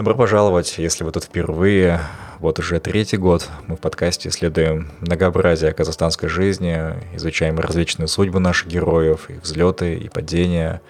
Добро 0.00 0.14
пожаловать, 0.14 0.78
если 0.78 1.04
вы 1.04 1.12
тут 1.12 1.24
впервые. 1.24 2.00
Вот 2.38 2.58
уже 2.58 2.80
третий 2.80 3.18
год 3.18 3.46
мы 3.66 3.76
в 3.76 3.80
подкасте 3.80 4.30
исследуем 4.30 4.90
многообразие 5.00 5.74
казахстанской 5.74 6.30
жизни, 6.30 6.94
изучаем 7.14 7.60
различные 7.60 8.08
судьбы 8.08 8.40
наших 8.40 8.68
героев, 8.68 9.28
их 9.28 9.42
взлеты 9.42 9.96
и 9.96 10.08
падения, 10.08 10.80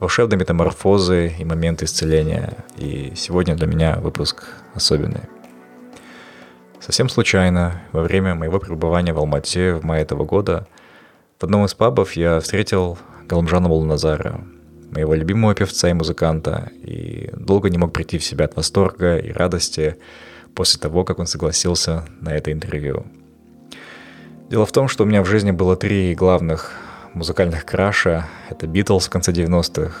волшебные 0.00 0.38
метаморфозы 0.38 1.34
и 1.38 1.44
моменты 1.44 1.84
исцеления. 1.84 2.54
И 2.78 3.12
сегодня 3.16 3.54
для 3.54 3.66
меня 3.66 3.98
выпуск 4.00 4.44
особенный. 4.72 5.28
Совсем 6.80 7.10
случайно, 7.10 7.82
во 7.92 8.00
время 8.00 8.34
моего 8.34 8.58
пребывания 8.58 9.12
в 9.12 9.18
Алмате 9.18 9.74
в 9.74 9.84
мае 9.84 10.04
этого 10.04 10.24
года, 10.24 10.66
в 11.38 11.44
одном 11.44 11.66
из 11.66 11.74
пабов 11.74 12.12
я 12.12 12.40
встретил 12.40 12.96
Галмжана 13.26 13.68
Мулназара, 13.68 14.40
моего 14.90 15.14
любимого 15.14 15.54
певца 15.54 15.90
и 15.90 15.92
музыканта, 15.92 16.70
и 16.82 17.30
долго 17.34 17.70
не 17.70 17.78
мог 17.78 17.92
прийти 17.92 18.18
в 18.18 18.24
себя 18.24 18.46
от 18.46 18.56
восторга 18.56 19.18
и 19.18 19.32
радости 19.32 19.96
после 20.54 20.80
того, 20.80 21.04
как 21.04 21.18
он 21.18 21.26
согласился 21.26 22.04
на 22.20 22.34
это 22.34 22.52
интервью. 22.52 23.06
Дело 24.50 24.64
в 24.64 24.72
том, 24.72 24.88
что 24.88 25.04
у 25.04 25.06
меня 25.06 25.22
в 25.22 25.26
жизни 25.26 25.50
было 25.50 25.76
три 25.76 26.14
главных 26.14 26.72
музыкальных 27.14 27.64
краша. 27.64 28.26
Это 28.48 28.66
Битлз 28.66 29.06
в 29.06 29.10
конце 29.10 29.32
90-х, 29.32 29.92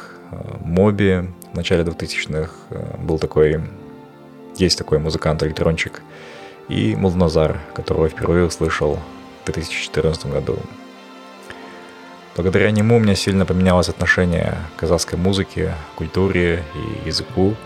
Моби 0.60 1.28
в 1.52 1.56
начале 1.56 1.84
2000-х, 1.84 2.50
был 2.98 3.18
такой, 3.18 3.60
есть 4.56 4.78
такой 4.78 4.98
музыкант-электрончик, 4.98 6.02
и 6.68 6.94
Мулназар, 6.96 7.60
которого 7.74 8.04
я 8.04 8.10
впервые 8.10 8.44
услышал 8.44 8.98
в 9.42 9.46
2014 9.46 10.26
году. 10.26 10.58
Благодаря 12.38 12.70
нему 12.70 12.98
у 12.98 13.00
меня 13.00 13.16
сильно 13.16 13.44
поменялось 13.44 13.88
отношение 13.88 14.58
к 14.76 14.78
казахской 14.78 15.18
музыке, 15.18 15.74
культуре 15.96 16.62
и 16.72 17.08
языку, 17.08 17.56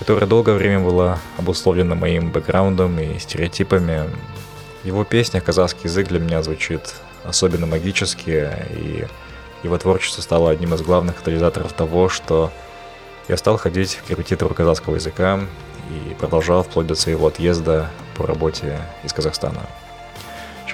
которое 0.00 0.26
долгое 0.26 0.56
время 0.56 0.80
было 0.80 1.20
обусловлено 1.38 1.94
моим 1.94 2.32
бэкграундом 2.32 2.98
и 2.98 3.20
стереотипами. 3.20 4.10
В 4.82 4.84
его 4.86 5.04
песнях 5.04 5.44
казахский 5.44 5.84
язык 5.84 6.08
для 6.08 6.18
меня 6.18 6.42
звучит 6.42 6.92
особенно 7.22 7.66
магически, 7.66 8.50
и 8.70 9.04
его 9.62 9.78
творчество 9.78 10.22
стало 10.22 10.50
одним 10.50 10.74
из 10.74 10.82
главных 10.82 11.14
катализаторов 11.14 11.72
того, 11.72 12.08
что 12.08 12.50
я 13.28 13.36
стал 13.36 13.58
ходить 13.58 14.00
к 14.04 14.10
репетитору 14.10 14.56
казахского 14.56 14.96
языка 14.96 15.38
и 15.88 16.14
продолжал 16.14 16.64
вплоть 16.64 16.88
до 16.88 16.96
своего 16.96 17.28
отъезда 17.28 17.92
по 18.16 18.26
работе 18.26 18.76
из 19.04 19.12
Казахстана. 19.12 19.60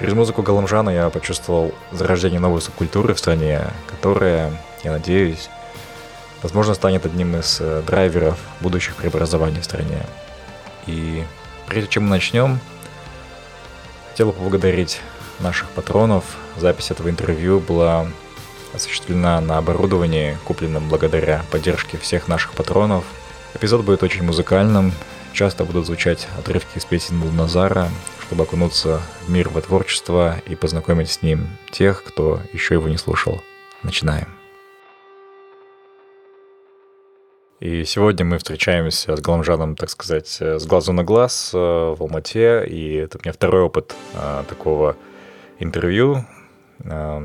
Через 0.01 0.15
музыку 0.15 0.41
Галамжана 0.41 0.89
я 0.89 1.11
почувствовал 1.11 1.75
зарождение 1.91 2.39
новой 2.39 2.59
субкультуры 2.59 3.13
в 3.13 3.19
стране, 3.19 3.67
которая, 3.85 4.51
я 4.83 4.91
надеюсь, 4.91 5.47
возможно, 6.41 6.73
станет 6.73 7.05
одним 7.05 7.35
из 7.35 7.59
э, 7.61 7.83
драйверов 7.85 8.39
будущих 8.61 8.95
преобразований 8.95 9.61
в 9.61 9.63
стране. 9.63 10.01
И 10.87 11.23
прежде 11.67 11.87
чем 11.87 12.05
мы 12.05 12.09
начнем, 12.09 12.59
хотел 14.09 14.29
бы 14.29 14.33
поблагодарить 14.33 15.01
наших 15.39 15.69
патронов. 15.69 16.23
Запись 16.57 16.89
этого 16.89 17.07
интервью 17.07 17.59
была 17.59 18.07
осуществлена 18.73 19.39
на 19.39 19.59
оборудовании, 19.59 20.35
купленном 20.45 20.89
благодаря 20.89 21.43
поддержке 21.51 21.99
всех 21.99 22.27
наших 22.27 22.53
патронов. 22.53 23.03
Эпизод 23.53 23.85
будет 23.85 24.01
очень 24.01 24.23
музыкальным, 24.23 24.93
часто 25.31 25.63
будут 25.63 25.85
звучать 25.85 26.27
отрывки 26.39 26.79
из 26.79 26.85
песен 26.85 27.17
Мулназара, 27.17 27.87
чтобы 28.31 28.43
окунуться 28.43 29.01
в 29.25 29.29
мир 29.29 29.49
его 29.49 29.59
творчества 29.59 30.37
и 30.47 30.55
познакомить 30.55 31.09
с 31.09 31.21
ним 31.21 31.49
тех, 31.69 32.01
кто 32.01 32.39
еще 32.53 32.75
его 32.75 32.87
не 32.87 32.95
слушал. 32.95 33.41
Начинаем. 33.83 34.29
И 37.59 37.83
сегодня 37.83 38.23
мы 38.23 38.37
встречаемся 38.37 39.17
с 39.17 39.19
Галамжаном, 39.19 39.75
так 39.75 39.89
сказать, 39.89 40.29
с 40.39 40.65
глазу 40.65 40.93
на 40.93 41.03
глаз 41.03 41.51
э, 41.53 41.57
в 41.57 41.97
Алмате. 41.99 42.65
И 42.67 42.93
это 42.93 43.17
у 43.17 43.21
меня 43.21 43.33
второй 43.33 43.63
опыт 43.63 43.93
а, 44.13 44.45
такого 44.45 44.95
интервью. 45.59 46.25
А, 46.85 47.21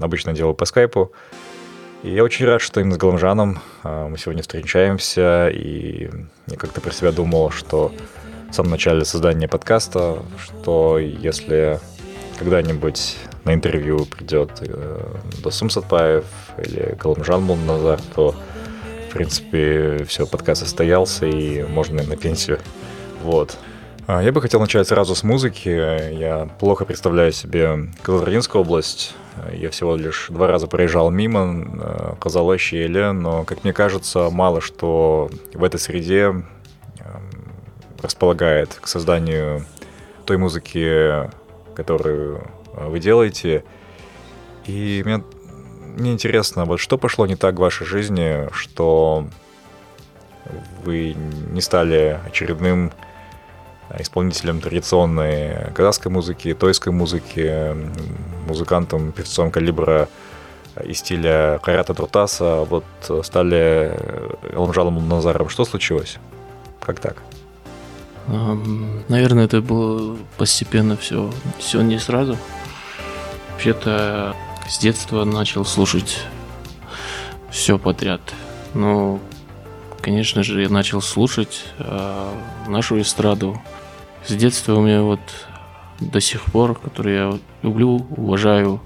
обычно 0.00 0.34
делаю 0.34 0.54
по 0.54 0.66
скайпу. 0.66 1.10
И 2.04 2.10
я 2.10 2.22
очень 2.22 2.46
рад, 2.46 2.62
что 2.62 2.80
именно 2.80 2.94
с 2.94 2.98
Галамжаном 2.98 3.58
а, 3.82 4.06
мы 4.06 4.16
сегодня 4.18 4.42
встречаемся. 4.42 5.48
И 5.48 6.08
я 6.46 6.56
как-то 6.56 6.80
про 6.80 6.92
себя 6.92 7.10
думал, 7.10 7.50
что 7.50 7.92
в 8.50 8.54
самом 8.54 8.70
начале 8.70 9.04
создания 9.04 9.48
подкаста, 9.48 10.22
что 10.42 10.98
если 10.98 11.80
когда-нибудь 12.38 13.16
на 13.44 13.54
интервью 13.54 14.06
придет 14.06 14.50
э, 14.60 15.16
Досум 15.42 15.70
Сатпаев 15.70 16.24
или 16.58 16.96
Галамжан 17.00 17.42
Мулназар, 17.42 18.00
то, 18.14 18.34
в 19.08 19.12
принципе, 19.12 20.04
все, 20.06 20.26
подкаст 20.26 20.62
состоялся, 20.62 21.26
и 21.26 21.62
можно 21.64 22.02
на 22.02 22.16
пенсию. 22.16 22.58
Вот. 23.22 23.56
А, 24.06 24.22
я 24.22 24.32
бы 24.32 24.40
хотел 24.40 24.60
начать 24.60 24.88
сразу 24.88 25.14
с 25.14 25.22
музыки. 25.22 25.68
Я 25.68 26.48
плохо 26.58 26.84
представляю 26.84 27.32
себе 27.32 27.90
Казахстанскую 28.02 28.62
область. 28.62 29.14
Я 29.52 29.70
всего 29.70 29.96
лишь 29.96 30.28
два 30.30 30.46
раза 30.46 30.66
проезжал 30.66 31.10
мимо 31.10 31.66
э, 31.80 32.14
Казалащи 32.18 32.76
и 32.76 32.88
но, 32.88 33.44
как 33.44 33.64
мне 33.64 33.72
кажется, 33.72 34.30
мало 34.30 34.60
что 34.60 35.30
в 35.52 35.62
этой 35.62 35.78
среде 35.78 36.42
располагает 38.00 38.74
к 38.80 38.86
созданию 38.86 39.64
той 40.24 40.36
музыки, 40.36 41.30
которую 41.74 42.42
э, 42.74 42.88
вы 42.88 43.00
делаете. 43.00 43.64
И 44.66 45.02
мне, 45.04 45.22
мне 45.96 46.12
интересно, 46.12 46.64
вот 46.64 46.78
что 46.78 46.98
пошло 46.98 47.26
не 47.26 47.36
так 47.36 47.54
в 47.54 47.60
вашей 47.60 47.86
жизни, 47.86 48.48
что 48.52 49.26
вы 50.84 51.14
не 51.50 51.60
стали 51.60 52.20
очередным 52.26 52.92
исполнителем 53.98 54.60
традиционной 54.60 55.72
казахской 55.74 56.12
музыки, 56.12 56.54
тойской 56.54 56.92
музыки, 56.92 57.74
музыкантом, 58.46 59.12
певцом 59.12 59.50
калибра 59.50 60.08
и 60.84 60.92
стиля 60.92 61.58
Карата 61.62 61.94
Трутаса, 61.94 62.66
вот 62.68 62.84
стали 63.24 63.98
Элмжалом 64.52 65.08
Назаром. 65.08 65.48
Что 65.48 65.64
случилось? 65.64 66.18
Как 66.80 67.00
так? 67.00 67.16
Наверное, 69.08 69.46
это 69.46 69.62
было 69.62 70.18
постепенно 70.36 70.96
все, 70.96 71.32
все 71.58 71.80
не 71.80 71.98
сразу. 71.98 72.36
Вообще-то 73.52 74.36
с 74.68 74.78
детства 74.78 75.24
начал 75.24 75.64
слушать 75.64 76.20
все 77.50 77.78
подряд. 77.78 78.20
Но, 78.74 79.18
конечно 80.02 80.42
же, 80.42 80.60
я 80.60 80.68
начал 80.68 81.00
слушать 81.00 81.64
э, 81.78 82.32
нашу 82.66 83.00
эстраду. 83.00 83.60
С 84.26 84.34
детства 84.34 84.74
у 84.74 84.82
меня 84.82 85.00
вот 85.02 85.20
до 85.98 86.20
сих 86.20 86.44
пор, 86.44 86.78
который 86.78 87.14
я 87.14 87.38
люблю, 87.62 88.06
уважаю, 88.10 88.82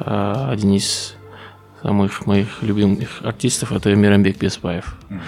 э, 0.00 0.46
один 0.50 0.72
из 0.72 1.16
самых 1.82 2.24
моих 2.24 2.62
любимых 2.62 3.20
артистов 3.22 3.72
это 3.72 3.94
Мирамбек 3.94 4.38
Беспаев. 4.38 4.96
Mm-hmm. 5.10 5.20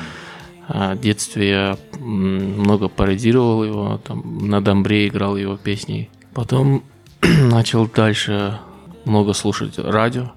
В 0.68 0.96
детстве 0.96 1.48
я 1.48 1.78
много 1.98 2.88
пародировал 2.88 3.64
его, 3.64 4.00
там, 4.04 4.48
на 4.48 4.62
дамбре 4.62 5.06
играл 5.06 5.36
его 5.36 5.56
песни. 5.56 6.10
Потом 6.34 6.82
начал 7.22 7.86
дальше 7.86 8.58
много 9.04 9.32
слушать 9.32 9.78
радио. 9.78 10.32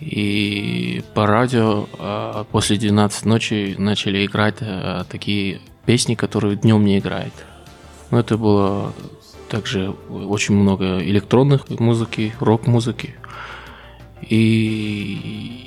И 0.00 1.02
по 1.14 1.26
радио 1.26 1.86
а, 1.98 2.44
после 2.44 2.76
12 2.76 3.24
ночи 3.24 3.74
начали 3.78 4.26
играть 4.26 4.56
а, 4.60 5.04
такие 5.04 5.60
песни, 5.86 6.14
которые 6.14 6.56
днем 6.56 6.84
не 6.84 6.98
играют. 6.98 7.34
Но 8.10 8.20
это 8.20 8.36
было 8.36 8.92
также 9.48 9.90
очень 10.10 10.54
много 10.54 10.98
электронных 10.98 11.68
музыки, 11.70 12.34
рок-музыки. 12.40 13.16
И 14.22 15.65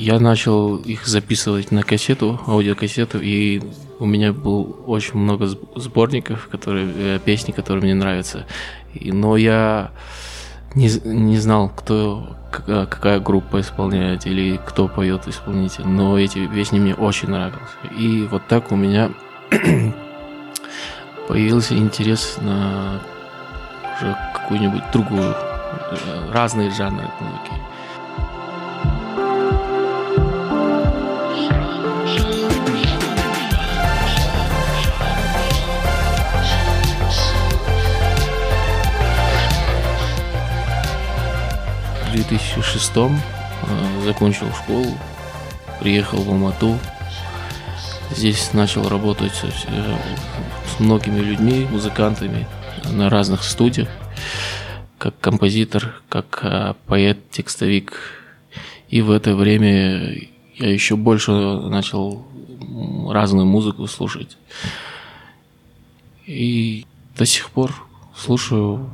я 0.00 0.18
начал 0.18 0.76
их 0.76 1.06
записывать 1.06 1.72
на 1.72 1.82
кассету, 1.82 2.40
аудиокассету, 2.46 3.18
и 3.20 3.60
у 3.98 4.06
меня 4.06 4.32
был 4.32 4.82
очень 4.86 5.18
много 5.18 5.46
сборников, 5.76 6.48
которые, 6.48 6.88
э, 6.96 7.18
песни, 7.22 7.52
которые 7.52 7.84
мне 7.84 7.94
нравятся. 7.94 8.46
И, 8.94 9.12
но 9.12 9.36
я 9.36 9.90
не, 10.74 10.88
не 11.04 11.36
знал, 11.36 11.68
кто, 11.68 12.34
какая, 12.50 12.86
какая 12.86 13.20
группа 13.20 13.60
исполняет 13.60 14.26
или 14.26 14.58
кто 14.66 14.88
поет 14.88 15.28
исполнитель, 15.28 15.86
но 15.86 16.18
эти 16.18 16.46
песни 16.46 16.78
мне 16.78 16.94
очень 16.94 17.28
нравились. 17.28 17.58
И 17.98 18.26
вот 18.30 18.46
так 18.48 18.72
у 18.72 18.76
меня 18.76 19.10
появился 21.28 21.76
интерес 21.76 22.38
на 22.40 23.02
какую-нибудь 24.32 24.82
другую, 24.94 25.34
э, 25.34 26.32
разные 26.32 26.70
жанры 26.70 27.06
музыки. 27.20 27.69
В 42.10 42.12
2006 42.12 42.90
э, 42.96 43.08
закончил 44.04 44.52
школу, 44.52 44.98
приехал 45.78 46.20
в 46.20 46.28
Алмату. 46.28 46.76
Здесь 48.10 48.52
начал 48.52 48.88
работать 48.88 49.32
с, 49.32 49.44
э, 49.44 49.96
с 50.66 50.80
многими 50.80 51.20
людьми, 51.20 51.68
музыкантами 51.70 52.48
на 52.90 53.10
разных 53.10 53.44
студиях, 53.44 53.88
как 54.98 55.20
композитор, 55.20 56.02
как 56.08 56.40
э, 56.42 56.74
поэт, 56.88 57.30
текстовик. 57.30 57.96
И 58.88 59.02
в 59.02 59.12
это 59.12 59.36
время 59.36 60.28
я 60.56 60.68
еще 60.68 60.96
больше 60.96 61.30
начал 61.30 62.26
разную 63.08 63.46
музыку 63.46 63.86
слушать. 63.86 64.36
И 66.26 66.86
до 67.16 67.24
сих 67.24 67.50
пор 67.50 67.72
слушаю 68.16 68.90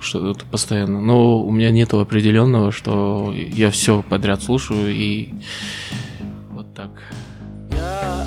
что-то 0.00 0.44
постоянно. 0.46 1.00
Но 1.00 1.42
у 1.42 1.50
меня 1.50 1.70
нету 1.70 2.00
определенного, 2.00 2.72
что 2.72 3.32
я 3.34 3.70
все 3.70 4.02
подряд 4.02 4.42
слушаю 4.42 4.92
и 4.92 5.32
вот 6.50 6.74
так. 6.74 6.90
Я 7.70 8.17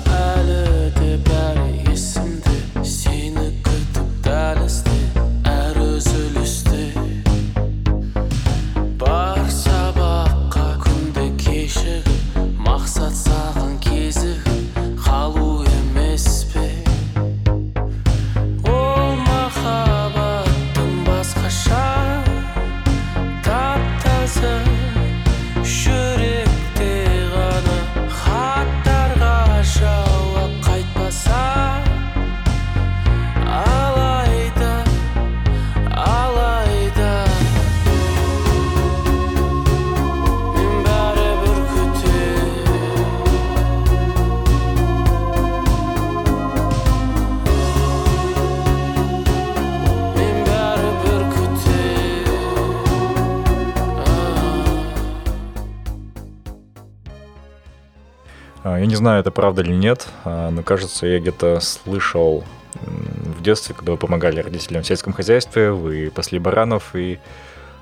знаю, 59.02 59.20
это 59.20 59.32
правда 59.32 59.62
или 59.62 59.74
нет, 59.74 60.06
а, 60.24 60.50
но 60.50 60.62
кажется, 60.62 61.06
я 61.06 61.18
где-то 61.18 61.58
слышал 61.60 62.44
в 62.74 63.42
детстве, 63.42 63.74
когда 63.74 63.92
вы 63.92 63.98
помогали 63.98 64.40
родителям 64.40 64.82
в 64.82 64.86
сельском 64.86 65.12
хозяйстве, 65.12 65.72
вы 65.72 66.10
пасли 66.14 66.38
баранов, 66.38 66.94
и 66.94 67.18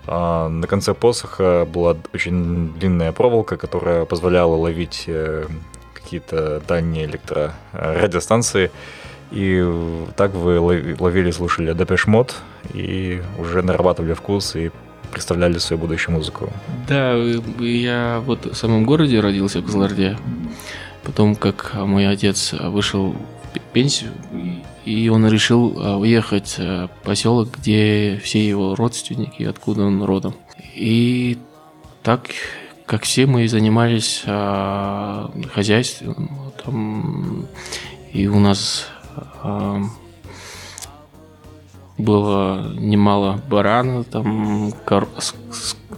а, 0.07 0.49
на 0.49 0.67
конце 0.67 0.95
посоха 0.95 1.69
была 1.71 1.97
очень 2.15 2.73
длинная 2.73 3.13
проволока, 3.13 3.59
которая 3.59 4.07
позволяла 4.07 4.57
ловить 4.57 5.05
э, 5.09 5.45
какие-то 5.93 6.63
дальние 6.67 7.05
электрорадиостанции. 7.05 8.71
И 9.31 9.63
так 10.17 10.33
вы 10.33 10.59
ловили, 10.59 11.31
слушали 11.33 11.75
Depeche 11.75 12.07
Mode 12.07 12.35
и 12.73 13.23
уже 13.39 13.63
нарабатывали 13.63 14.15
вкус 14.15 14.57
и 14.57 14.71
представляли 15.13 15.59
свою 15.59 15.81
будущую 15.81 16.17
музыку. 16.17 16.51
Да, 16.89 17.15
я 17.59 18.23
вот 18.25 18.47
в 18.47 18.55
самом 18.55 18.85
городе 18.85 19.21
родился, 19.21 19.61
в 19.61 19.67
Кызылорде. 19.67 20.17
Потом, 21.11 21.35
как 21.35 21.75
мой 21.75 22.07
отец 22.07 22.53
вышел 22.53 23.17
в 23.53 23.59
пенсию, 23.73 24.13
и 24.85 25.09
он 25.09 25.27
решил 25.27 25.75
а, 25.77 25.97
уехать 25.97 26.55
а, 26.61 26.87
в 26.87 27.05
поселок, 27.05 27.49
где 27.59 28.21
все 28.23 28.47
его 28.47 28.77
родственники, 28.77 29.43
откуда 29.43 29.83
он 29.83 30.05
родом. 30.05 30.37
И 30.77 31.37
так, 32.05 32.29
как 32.87 33.03
все 33.03 33.27
мы 33.27 33.49
занимались 33.49 34.23
хозяйством, 35.53 36.31
там, 36.65 37.47
и 38.13 38.29
у 38.29 38.39
нас 38.39 38.87
было 41.99 42.73
немало 42.79 43.41
барана, 43.49 44.05
там, 44.05 44.73
кор, 44.85 45.09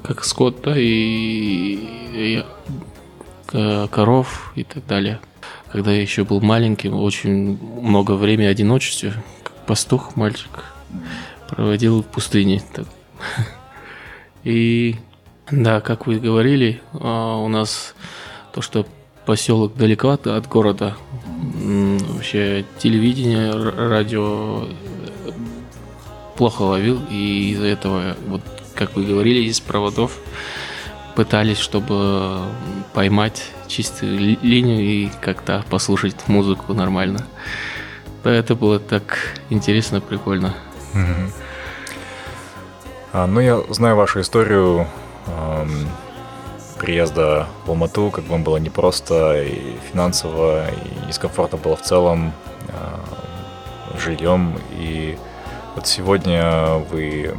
как 0.02 0.24
скота 0.24 0.72
и, 0.74 1.76
и 2.14 2.44
коров 3.52 4.52
и 4.54 4.64
так 4.64 4.86
далее. 4.86 5.20
Когда 5.70 5.90
я 5.92 6.02
еще 6.02 6.24
был 6.24 6.40
маленьким, 6.40 6.94
очень 6.94 7.58
много 7.80 8.12
времени 8.12 8.46
одиночестве, 8.46 9.14
как 9.42 9.54
пастух, 9.66 10.16
мальчик, 10.16 10.64
проводил 11.48 12.02
в 12.02 12.06
пустыне. 12.06 12.62
И 14.44 14.96
да, 15.50 15.80
как 15.80 16.06
вы 16.06 16.18
говорили, 16.18 16.82
а, 16.92 17.36
у 17.36 17.48
нас 17.48 17.94
то, 18.52 18.60
что 18.60 18.86
поселок 19.24 19.76
далеко 19.76 20.10
от 20.10 20.48
города, 20.48 20.96
вообще 21.14 22.64
телевидение, 22.78 23.52
радио 23.52 24.66
плохо 26.36 26.62
ловил, 26.62 27.00
и 27.10 27.52
из-за 27.52 27.66
этого, 27.66 28.16
вот 28.26 28.42
как 28.74 28.96
вы 28.96 29.04
говорили, 29.04 29.44
из 29.44 29.60
проводов 29.60 30.18
пытались, 31.14 31.58
чтобы 31.58 32.40
поймать 32.92 33.44
чистую 33.68 34.18
линию 34.18 34.80
и 34.80 35.10
как-то 35.20 35.64
послушать 35.70 36.28
музыку 36.28 36.74
нормально. 36.74 37.26
Это 38.24 38.54
было 38.54 38.78
так 38.78 39.18
интересно, 39.50 40.00
прикольно. 40.00 40.54
А, 43.12 43.26
ну, 43.26 43.40
я 43.40 43.60
знаю 43.70 43.96
вашу 43.96 44.20
историю 44.20 44.86
приезда 46.78 47.46
в 47.64 47.70
Алмату, 47.70 48.10
как 48.10 48.26
вам 48.28 48.42
было 48.42 48.56
непросто 48.56 49.40
и 49.40 49.76
финансово, 49.90 50.68
и 50.68 51.06
дискомфортно 51.06 51.56
было 51.56 51.76
в 51.76 51.82
целом 51.82 52.32
э, 52.68 53.98
жильем. 53.98 54.58
И 54.72 55.16
вот 55.76 55.86
сегодня 55.86 56.78
вы 56.90 57.36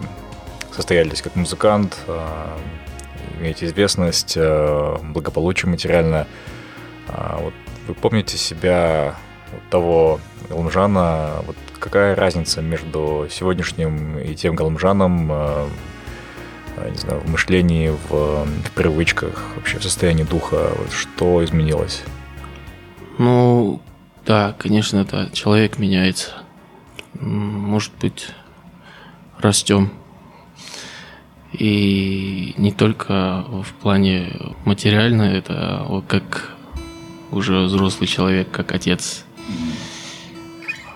состоялись 0.71 1.21
как 1.21 1.35
музыкант, 1.35 1.97
имеете 3.39 3.65
известность, 3.65 4.33
э, 4.35 4.97
благополучие 5.03 5.69
материально. 5.69 6.27
А 7.07 7.39
вот 7.41 7.53
вы 7.87 7.93
помните 7.93 8.37
себя 8.37 9.15
того 9.69 10.19
Галмжана, 10.49 11.43
вот 11.45 11.55
какая 11.79 12.15
разница 12.15 12.61
между 12.61 13.27
сегодняшним 13.29 14.17
и 14.19 14.35
тем 14.35 14.55
Галмжаном, 14.55 15.31
э, 15.31 15.67
э, 16.77 16.89
не 16.89 16.97
знаю, 16.97 17.21
в 17.21 17.29
мышлении, 17.29 17.89
в, 17.89 18.45
в 18.45 18.71
привычках, 18.73 19.43
вообще 19.55 19.79
в 19.79 19.83
состоянии 19.83 20.23
духа, 20.23 20.71
вот 20.77 20.91
что 20.91 21.43
изменилось? 21.43 22.03
Ну, 23.17 23.81
да, 24.25 24.55
конечно, 24.57 24.99
это 24.99 25.29
человек 25.33 25.77
меняется. 25.77 26.31
Может 27.13 27.93
быть, 28.01 28.29
растем 29.39 29.91
И 31.53 32.55
не 32.57 32.71
только 32.71 33.45
в 33.47 33.73
плане 33.81 34.31
материально, 34.65 35.23
это 35.23 35.85
вот 35.87 36.05
как 36.07 36.51
уже 37.31 37.61
взрослый 37.61 38.07
человек, 38.07 38.49
как 38.51 38.71
отец. 38.71 39.25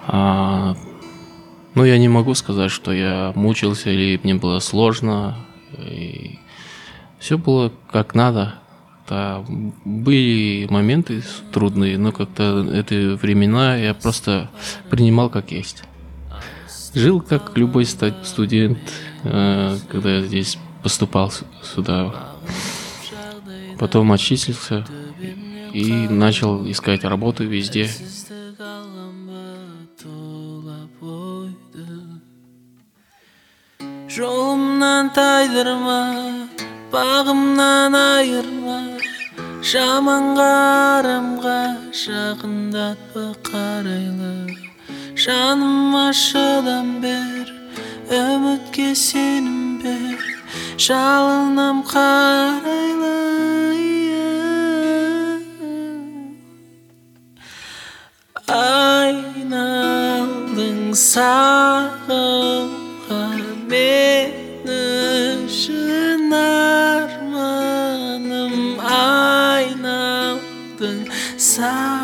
А, 0.08 0.76
ну, 1.76 1.84
я 1.84 1.98
не 1.98 2.08
могу 2.08 2.34
сказать, 2.34 2.72
что 2.72 2.92
я 2.92 3.34
мучился 3.36 3.92
или 3.92 4.20
мне 4.24 4.36
было 4.36 4.60
сложно. 4.60 5.38
И 5.78 6.40
все 7.20 7.38
было 7.38 7.72
как 7.92 8.16
надо. 8.16 8.56
Да, 9.08 9.46
были 9.86 10.68
моменты 10.70 11.24
трудные, 11.54 11.98
но 11.98 12.12
как-то 12.12 12.68
эти 12.74 13.16
времена 13.16 13.78
я 13.78 13.94
просто 13.94 14.50
принимал 14.90 15.30
как 15.30 15.52
есть. 15.52 15.84
Жил 16.94 17.22
как 17.22 17.58
любой 17.58 17.86
студент, 17.86 18.80
когда 19.24 20.10
я 20.18 20.22
здесь 20.22 20.58
поступал 20.84 21.32
сюда. 21.64 22.14
Потом 23.80 24.12
отчислился 24.12 24.86
и 25.74 26.08
начал 26.10 26.70
искать 26.70 27.04
работу 27.04 27.44
везде. 27.44 27.90
Жолымнан 34.18 35.12
тайдырма, 35.14 36.48
бағымнан 36.90 37.94
айырма, 37.94 38.98
жаман 39.62 40.32
қарымға 40.40 41.60
жақындатпа 41.94 43.26
қарайлы. 43.46 44.58
Жаныма 45.14 46.14
шыдам 46.14 46.98
бер, 47.04 47.52
үмітке 48.08 48.96
сенім 48.96 49.84
бер, 49.84 50.16
жалынам 50.80 51.84
қарайлы. 51.84 53.20
Айналдың 59.28 60.96
сағымға 60.96 62.16
мені 63.68 65.52
шын 65.52 66.32
арманым 66.40 68.56
айналдың 68.88 71.04
сағымға 71.36 71.97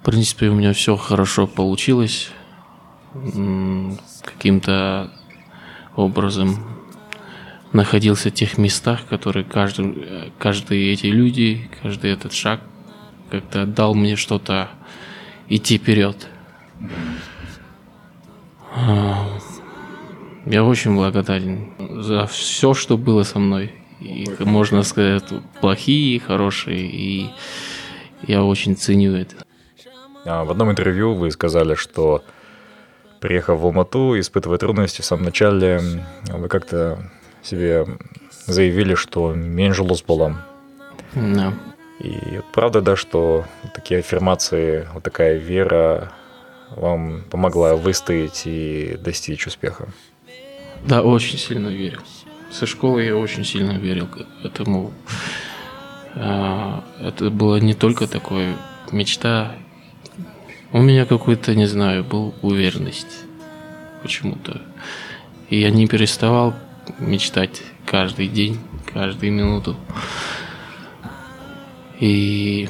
в 0.00 0.04
принципе, 0.04 0.48
у 0.48 0.54
меня 0.54 0.72
все 0.72 0.96
хорошо 0.96 1.46
получилось. 1.46 2.30
Каким-то 4.24 5.10
образом 5.94 6.64
находился 7.72 8.30
в 8.30 8.34
тех 8.34 8.56
местах, 8.56 9.06
которые 9.06 9.44
каждый, 9.44 10.32
каждые 10.38 10.92
эти 10.92 11.06
люди, 11.06 11.68
каждый 11.82 12.12
этот 12.12 12.32
шаг 12.32 12.60
как-то 13.30 13.66
дал 13.66 13.94
мне 13.94 14.16
что-то 14.16 14.70
идти 15.48 15.76
вперед. 15.76 16.28
А, 18.74 19.28
я 20.46 20.64
очень 20.64 20.94
благодарен 20.94 21.72
за 21.78 22.26
все, 22.26 22.72
что 22.72 22.96
было 22.96 23.22
со 23.22 23.38
мной. 23.38 23.72
И, 24.00 24.26
можно 24.40 24.82
сказать, 24.82 25.24
плохие, 25.60 26.18
хорошие. 26.20 26.90
И 26.90 27.30
я 28.26 28.42
очень 28.42 28.76
ценю 28.76 29.14
это. 29.14 29.49
А, 30.24 30.44
в 30.44 30.50
одном 30.50 30.70
интервью 30.70 31.14
вы 31.14 31.30
сказали, 31.30 31.74
что 31.74 32.24
приехав 33.20 33.60
в 33.60 33.64
Алмату, 33.64 34.18
испытывая 34.18 34.58
трудности 34.58 35.02
в 35.02 35.04
самом 35.04 35.24
начале, 35.24 35.80
вы 36.28 36.48
как-то 36.48 36.98
себе 37.42 37.86
заявили, 38.46 38.94
что 38.94 39.32
меньше 39.34 39.82
лос 39.82 40.02
была. 40.02 40.46
Да. 41.14 41.52
И 42.00 42.40
правда, 42.52 42.80
да, 42.80 42.96
что 42.96 43.44
такие 43.74 44.00
аффирмации, 44.00 44.88
вот 44.94 45.02
такая 45.02 45.36
вера 45.36 46.12
вам 46.70 47.24
помогла 47.30 47.76
выстоять 47.76 48.42
и 48.46 48.96
достичь 48.98 49.46
успеха? 49.46 49.88
Да, 50.84 51.02
очень 51.02 51.38
сильно 51.38 51.68
верил. 51.68 52.00
Со 52.50 52.66
школы 52.66 53.02
я 53.02 53.16
очень 53.16 53.44
сильно 53.44 53.72
верил 53.72 54.06
к 54.06 54.26
этому. 54.44 54.92
А, 56.14 56.84
это 57.00 57.30
было 57.30 57.56
не 57.56 57.74
только 57.74 58.06
такое 58.06 58.56
мечта. 58.90 59.54
У 60.72 60.80
меня 60.80 61.04
какой-то, 61.04 61.56
не 61.56 61.66
знаю, 61.66 62.04
был 62.04 62.32
уверенность 62.42 63.24
почему-то. 64.02 64.62
И 65.48 65.58
я 65.58 65.70
не 65.70 65.88
переставал 65.88 66.54
мечтать 67.00 67.60
каждый 67.86 68.28
день, 68.28 68.56
каждую 68.92 69.32
минуту. 69.32 69.76
И 71.98 72.68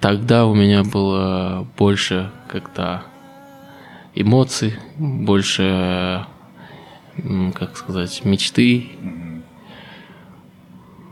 тогда 0.00 0.46
у 0.46 0.54
меня 0.54 0.82
было 0.82 1.64
больше 1.78 2.32
как-то 2.48 3.04
эмоций, 4.16 4.74
больше, 4.98 6.26
как 7.54 7.76
сказать, 7.76 8.24
мечты. 8.24 8.88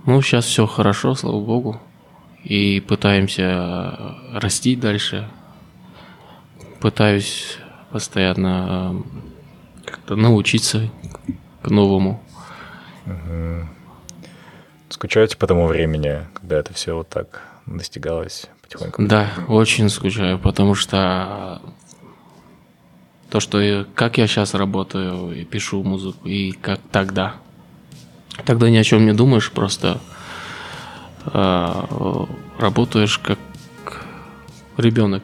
Ну, 0.06 0.20
сейчас 0.22 0.46
все 0.46 0.66
хорошо, 0.66 1.14
слава 1.14 1.40
богу. 1.40 1.80
И 2.42 2.80
пытаемся 2.80 4.16
расти 4.32 4.74
дальше. 4.74 5.28
Пытаюсь 6.82 7.58
постоянно 7.92 9.04
как-то 9.84 10.16
научиться 10.16 10.90
к 11.62 11.70
новому. 11.70 12.20
Угу. 13.06 13.68
Скучаете 14.88 15.36
по 15.36 15.46
тому 15.46 15.68
времени, 15.68 16.26
когда 16.34 16.58
это 16.58 16.74
все 16.74 16.96
вот 16.96 17.08
так 17.08 17.40
достигалось 17.66 18.48
потихоньку? 18.62 19.02
Да, 19.04 19.30
очень 19.46 19.88
скучаю, 19.88 20.40
потому 20.40 20.74
что 20.74 21.62
то, 23.30 23.38
что 23.38 23.60
я, 23.60 23.86
как 23.94 24.18
я 24.18 24.26
сейчас 24.26 24.52
работаю 24.52 25.32
и 25.32 25.44
пишу 25.44 25.84
музыку, 25.84 26.26
и 26.28 26.50
как 26.50 26.80
тогда. 26.90 27.36
Тогда 28.44 28.68
ни 28.68 28.76
о 28.76 28.82
чем 28.82 29.06
не 29.06 29.12
думаешь, 29.12 29.52
просто 29.52 30.00
э, 31.26 32.26
работаешь 32.58 33.18
как 33.18 33.38
ребенок. 34.76 35.22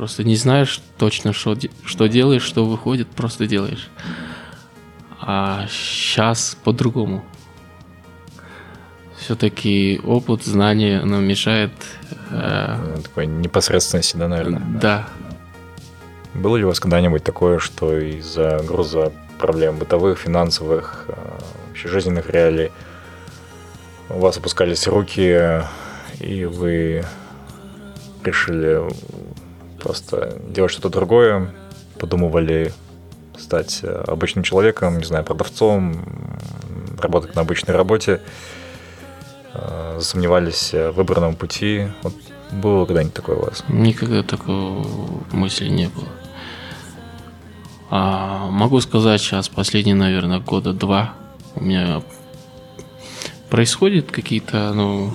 Просто 0.00 0.24
не 0.24 0.34
знаешь 0.34 0.80
точно, 0.96 1.34
что, 1.34 1.54
что 1.84 2.06
делаешь, 2.06 2.42
что 2.42 2.64
выходит, 2.64 3.06
просто 3.08 3.46
делаешь. 3.46 3.90
А 5.20 5.66
сейчас 5.68 6.56
по-другому. 6.64 7.22
Все-таки 9.18 10.00
опыт, 10.02 10.42
знание, 10.42 11.00
оно 11.00 11.20
мешает. 11.20 11.72
Э... 12.30 12.96
Такой 13.02 13.26
непосредственности, 13.26 14.16
да, 14.16 14.26
наверное? 14.28 14.62
Да. 14.80 15.06
Было 16.32 16.56
ли 16.56 16.64
у 16.64 16.68
вас 16.68 16.80
когда-нибудь 16.80 17.22
такое, 17.22 17.58
что 17.58 17.94
из-за 17.98 18.62
груза 18.66 19.12
проблем 19.38 19.76
бытовых, 19.76 20.18
финансовых, 20.18 21.04
э, 21.08 21.12
вообще 21.68 21.88
жизненных 21.88 22.30
реалий 22.30 22.72
у 24.08 24.18
вас 24.18 24.38
опускались 24.38 24.86
руки, 24.86 25.62
и 26.20 26.46
вы 26.46 27.04
решили 28.24 28.80
просто 29.80 30.38
делать 30.48 30.70
что-то 30.70 30.90
другое, 30.90 31.52
подумывали 31.98 32.72
стать 33.36 33.80
э, 33.82 34.04
обычным 34.06 34.44
человеком, 34.44 34.98
не 34.98 35.04
знаю, 35.04 35.24
продавцом, 35.24 36.04
работать 36.98 37.34
на 37.34 37.42
обычной 37.42 37.74
работе, 37.74 38.20
э, 39.54 39.96
засомневались 39.98 40.72
в 40.72 40.92
выбранном 40.92 41.34
пути. 41.34 41.88
Вот 42.02 42.14
было 42.52 42.84
когда-нибудь 42.84 43.14
такое 43.14 43.36
у 43.36 43.44
вас? 43.44 43.64
Никогда 43.68 44.22
такого 44.22 44.86
мысли 45.32 45.68
не 45.68 45.88
было. 45.88 46.08
А, 47.90 48.48
могу 48.50 48.80
сказать, 48.80 49.20
сейчас 49.20 49.48
последние, 49.48 49.96
наверное, 49.96 50.38
года 50.38 50.72
два 50.72 51.14
у 51.56 51.64
меня 51.64 52.02
происходят 53.48 54.12
какие-то, 54.12 54.72
ну, 54.72 55.12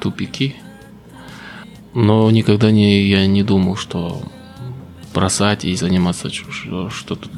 тупики. 0.00 0.56
Но 1.94 2.30
никогда 2.30 2.70
не, 2.70 3.06
я 3.06 3.26
не 3.26 3.42
думал, 3.42 3.76
что 3.76 4.22
бросать 5.14 5.64
и 5.64 5.74
заниматься 5.76 6.30
что-то 6.30 7.28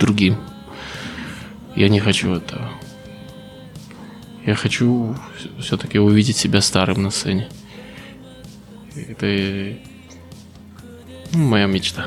другим. 0.00 0.36
я 1.76 1.88
не 1.88 2.00
хочу 2.00 2.32
этого. 2.32 2.70
Я 4.46 4.54
хочу 4.54 5.14
все-таки 5.60 5.98
увидеть 5.98 6.36
себя 6.36 6.62
старым 6.62 7.02
на 7.02 7.10
сцене. 7.10 7.48
Это 8.94 9.76
ну, 11.32 11.48
моя 11.48 11.66
мечта. 11.66 12.06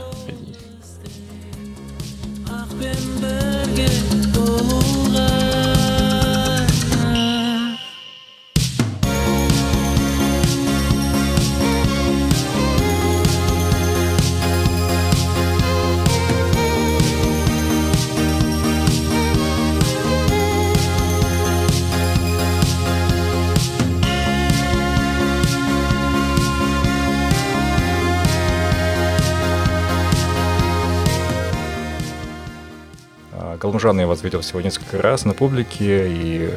Галмжана 33.82 34.02
я 34.02 34.08
вас 34.08 34.24
видел 34.24 34.42
всего 34.42 34.62
несколько 34.62 35.02
раз 35.02 35.26
на 35.26 35.34
публике, 35.34 36.08
и 36.08 36.52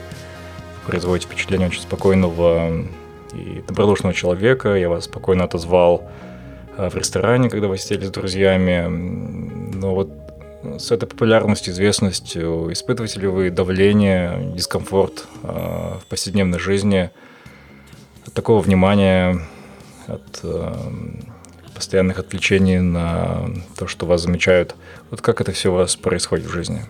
производите 0.86 1.26
впечатление 1.26 1.68
очень 1.68 1.80
спокойного 1.80 2.84
и 3.32 3.64
добродушного 3.66 4.14
человека. 4.14 4.74
Я 4.74 4.90
вас 4.90 5.04
спокойно 5.04 5.44
отозвал 5.44 6.06
э, 6.76 6.90
в 6.90 6.94
ресторане, 6.94 7.48
когда 7.48 7.68
вы 7.68 7.78
сидели 7.78 8.04
с 8.04 8.10
друзьями. 8.10 8.86
Но 9.74 9.94
вот 9.94 10.10
с 10.78 10.92
этой 10.92 11.06
популярностью, 11.06 11.72
известностью, 11.72 12.70
испытываете 12.70 13.20
ли 13.20 13.26
вы 13.26 13.50
давление, 13.50 14.52
дискомфорт 14.54 15.26
э, 15.44 15.96
в 16.02 16.06
повседневной 16.06 16.58
жизни 16.58 17.10
от 18.26 18.34
такого 18.34 18.60
внимания, 18.60 19.40
от 20.08 20.40
э, 20.42 20.74
постоянных 21.74 22.18
отвлечений 22.18 22.80
на 22.80 23.48
то, 23.78 23.86
что 23.86 24.04
вас 24.04 24.20
замечают. 24.20 24.74
Вот 25.10 25.22
как 25.22 25.40
это 25.40 25.52
все 25.52 25.72
у 25.72 25.76
вас 25.76 25.96
происходит 25.96 26.44
в 26.44 26.52
жизни? 26.52 26.82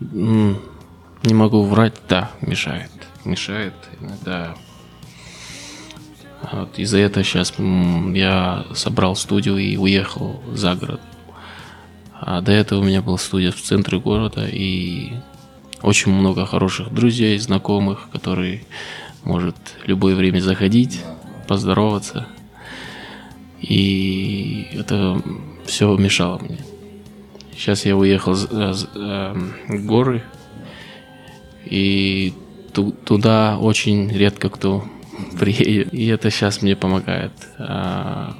Не 0.00 1.34
могу 1.34 1.62
врать, 1.64 1.94
да, 2.08 2.30
мешает. 2.40 2.90
Мешает 3.24 3.74
иногда. 4.00 4.54
Вот 6.52 6.78
из-за 6.78 6.98
этого 6.98 7.24
сейчас 7.24 7.54
я 7.58 8.66
собрал 8.74 9.16
студию 9.16 9.56
и 9.56 9.76
уехал 9.76 10.42
за 10.52 10.74
город. 10.74 11.00
А 12.20 12.40
до 12.40 12.52
этого 12.52 12.80
у 12.80 12.84
меня 12.84 13.02
была 13.02 13.18
студия 13.18 13.50
в 13.50 13.60
центре 13.60 13.98
города 13.98 14.46
и 14.46 15.12
очень 15.82 16.12
много 16.12 16.46
хороших 16.46 16.92
друзей, 16.92 17.38
знакомых, 17.38 18.08
которые 18.10 18.64
может 19.24 19.56
любое 19.84 20.14
время 20.14 20.40
заходить, 20.40 21.02
поздороваться. 21.48 22.26
И 23.60 24.68
это 24.72 25.20
все 25.66 25.96
мешало 25.96 26.38
мне. 26.38 26.58
Сейчас 27.56 27.86
я 27.86 27.96
уехал 27.96 28.34
э, 28.34 28.72
в 29.68 29.86
горы, 29.86 30.22
и 31.64 32.34
туда 32.72 33.58
очень 33.58 34.10
редко 34.10 34.48
кто 34.50 34.84
приедет. 35.38 35.94
И 35.94 36.06
это 36.06 36.30
сейчас 36.30 36.62
мне 36.62 36.76
помогает. 36.76 37.32
А, 37.58 38.36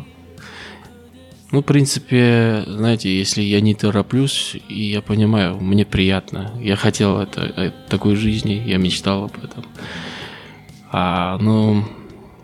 ну, 1.50 1.60
в 1.60 1.64
принципе, 1.64 2.64
знаете, 2.66 3.16
если 3.16 3.42
я 3.42 3.60
не 3.60 3.74
тороплюсь, 3.74 4.56
и 4.68 4.84
я 4.90 5.00
понимаю, 5.02 5.60
мне 5.60 5.84
приятно. 5.84 6.50
Я 6.60 6.76
хотел 6.76 7.20
это, 7.20 7.42
э, 7.42 7.70
такой 7.88 8.16
жизни, 8.16 8.62
я 8.66 8.78
мечтал 8.78 9.24
об 9.24 9.44
этом. 9.44 9.64
А, 10.90 11.38
ну, 11.38 11.84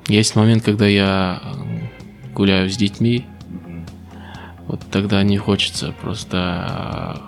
есть 0.06 0.36
момент, 0.36 0.62
когда 0.64 0.86
я 0.86 1.42
гуляю 2.34 2.70
с 2.70 2.76
детьми, 2.76 3.26
вот 4.70 4.80
тогда 4.90 5.22
не 5.24 5.36
хочется 5.36 5.92
просто... 6.00 7.21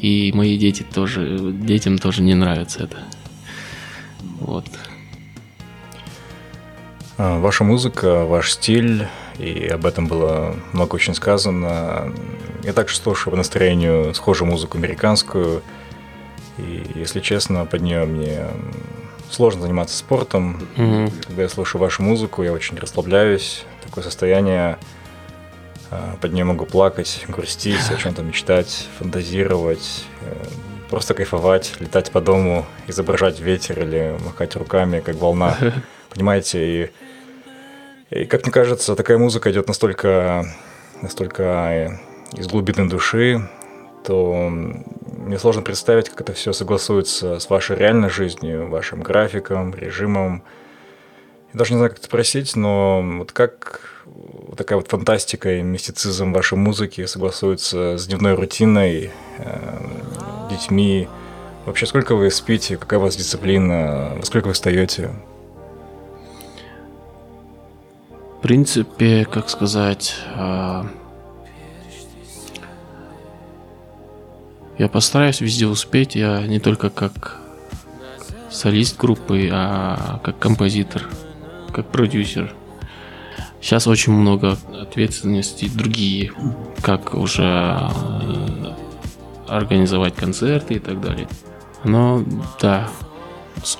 И 0.00 0.32
мои 0.34 0.58
дети 0.58 0.82
тоже, 0.82 1.38
детям 1.38 1.98
тоже 1.98 2.22
не 2.22 2.34
нравится 2.34 2.84
это. 2.84 2.98
Вот. 4.40 4.66
А, 7.16 7.38
ваша 7.38 7.62
музыка, 7.62 8.24
ваш 8.24 8.52
стиль, 8.52 9.06
и 9.38 9.66
об 9.66 9.86
этом 9.86 10.08
было 10.08 10.56
много 10.72 10.96
очень 10.96 11.14
сказано. 11.14 12.12
Я 12.64 12.72
также 12.72 12.96
слушаю 12.96 13.30
по 13.32 13.36
настроению 13.36 14.12
схожую 14.14 14.50
музыку 14.50 14.78
американскую, 14.78 15.62
и, 16.58 16.84
если 16.96 17.20
честно, 17.20 17.64
под 17.66 17.82
нее 17.82 18.04
мне 18.04 18.46
сложно 19.30 19.62
заниматься 19.62 19.96
спортом. 19.96 20.60
Mm-hmm. 20.76 21.26
Когда 21.26 21.42
я 21.42 21.48
слушаю 21.48 21.80
вашу 21.80 22.02
музыку, 22.02 22.42
я 22.42 22.52
очень 22.52 22.76
расслабляюсь. 22.78 23.64
Такое 23.84 24.02
состояние, 24.02 24.78
под 26.20 26.32
нее 26.32 26.44
могу 26.44 26.66
плакать, 26.66 27.24
грустить, 27.28 27.90
о 27.90 27.96
чем-то 27.96 28.22
мечтать, 28.22 28.88
фантазировать, 28.98 30.04
э, 30.22 30.34
просто 30.90 31.14
кайфовать, 31.14 31.74
летать 31.80 32.10
по 32.10 32.20
дому, 32.20 32.66
изображать 32.86 33.40
ветер 33.40 33.80
или 33.80 34.16
махать 34.24 34.56
руками, 34.56 35.00
как 35.00 35.16
волна. 35.16 35.56
Понимаете, 36.10 36.90
и, 38.10 38.20
и 38.22 38.24
как 38.26 38.42
мне 38.42 38.52
кажется, 38.52 38.96
такая 38.96 39.18
музыка 39.18 39.50
идет 39.50 39.68
настолько, 39.68 40.46
настолько 41.00 41.42
э, 41.42 41.88
из 42.32 42.46
глубины 42.46 42.88
души, 42.88 43.48
то 44.04 44.48
мне 44.48 45.38
сложно 45.38 45.62
представить, 45.62 46.08
как 46.08 46.22
это 46.22 46.32
все 46.32 46.52
согласуется 46.52 47.38
с 47.38 47.50
вашей 47.50 47.76
реальной 47.76 48.08
жизнью, 48.08 48.68
вашим 48.68 49.02
графиком, 49.02 49.74
режимом. 49.74 50.42
Я 51.52 51.58
даже 51.58 51.72
не 51.72 51.78
знаю, 51.78 51.90
как 51.90 51.98
это 51.98 52.06
спросить, 52.06 52.56
но 52.56 53.02
вот 53.18 53.32
как 53.32 53.97
такая 54.56 54.78
вот 54.78 54.88
фантастика 54.88 55.58
и 55.58 55.62
мистицизм 55.62 56.32
вашей 56.32 56.56
музыки 56.56 57.04
согласуются 57.06 57.98
с 57.98 58.06
дневной 58.06 58.34
рутиной, 58.34 59.10
э, 59.38 59.78
детьми. 60.50 61.08
Вообще, 61.66 61.86
сколько 61.86 62.14
вы 62.14 62.30
спите, 62.30 62.76
какая 62.76 62.98
у 62.98 63.02
вас 63.02 63.16
дисциплина, 63.16 64.12
во 64.16 64.24
сколько 64.24 64.48
вы 64.48 64.52
встаете? 64.54 65.10
В 68.38 68.42
принципе, 68.42 69.24
как 69.24 69.50
сказать, 69.50 70.14
э, 70.36 70.84
Я 74.78 74.88
постараюсь 74.88 75.40
везде 75.40 75.66
успеть. 75.66 76.14
Я 76.14 76.46
не 76.46 76.60
только 76.60 76.88
как 76.88 77.40
солист 78.48 78.96
группы, 78.96 79.48
а 79.52 80.20
как 80.22 80.38
композитор, 80.38 81.08
как 81.74 81.88
продюсер. 81.88 82.54
Сейчас 83.60 83.86
очень 83.86 84.12
много 84.12 84.56
ответственностей 84.80 85.68
другие, 85.68 86.32
как 86.82 87.14
уже 87.14 87.42
э, 87.42 88.74
организовать 89.48 90.14
концерты 90.14 90.74
и 90.74 90.78
так 90.78 91.00
далее. 91.00 91.28
Но 91.84 92.24
да, 92.60 92.88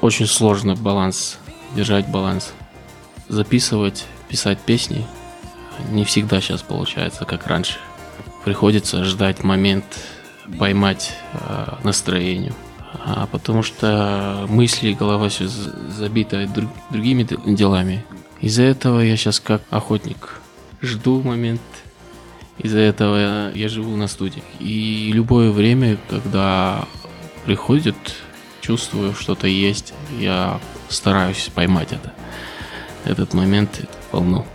очень 0.00 0.26
сложно 0.26 0.74
баланс, 0.74 1.38
держать 1.76 2.10
баланс. 2.10 2.52
Записывать, 3.28 4.06
писать 4.28 4.58
песни 4.58 5.06
не 5.90 6.04
всегда 6.04 6.40
сейчас 6.40 6.62
получается, 6.62 7.24
как 7.24 7.46
раньше. 7.46 7.78
Приходится 8.44 9.04
ждать 9.04 9.42
момент 9.44 9.84
поймать 10.58 11.14
э, 11.34 11.74
настроение. 11.84 12.52
А 13.04 13.26
потому 13.26 13.62
что 13.62 14.46
мысли, 14.48 14.92
голова 14.92 15.28
все 15.28 15.46
забита 15.46 16.46
друг, 16.46 16.70
другими 16.90 17.26
делами. 17.46 18.04
Из-за 18.40 18.62
этого 18.62 19.00
я 19.00 19.16
сейчас 19.16 19.40
как 19.40 19.62
охотник. 19.70 20.40
Жду 20.80 21.22
момент. 21.22 21.60
Из-за 22.58 22.78
этого 22.78 23.52
я 23.52 23.68
живу 23.68 23.96
на 23.96 24.08
студии. 24.08 24.42
И 24.60 25.10
любое 25.12 25.50
время, 25.50 25.98
когда 26.08 26.84
приходит, 27.44 27.96
чувствую, 28.60 29.14
что-то 29.14 29.46
есть, 29.46 29.92
я 30.18 30.60
стараюсь 30.88 31.50
поймать 31.54 31.92
это. 31.92 32.12
Этот 33.04 33.34
момент, 33.34 33.80
эту 33.80 33.88
волну. 34.12 34.46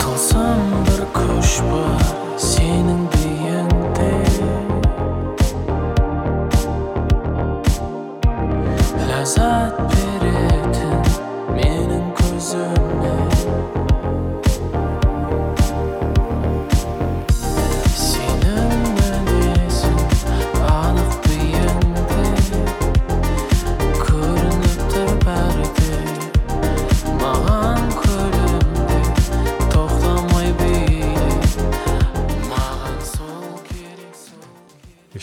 Тылсам 0.00 0.84
бір 0.86 1.02
күш 1.12 1.58
бар 1.68 2.06
сенің 2.40 3.05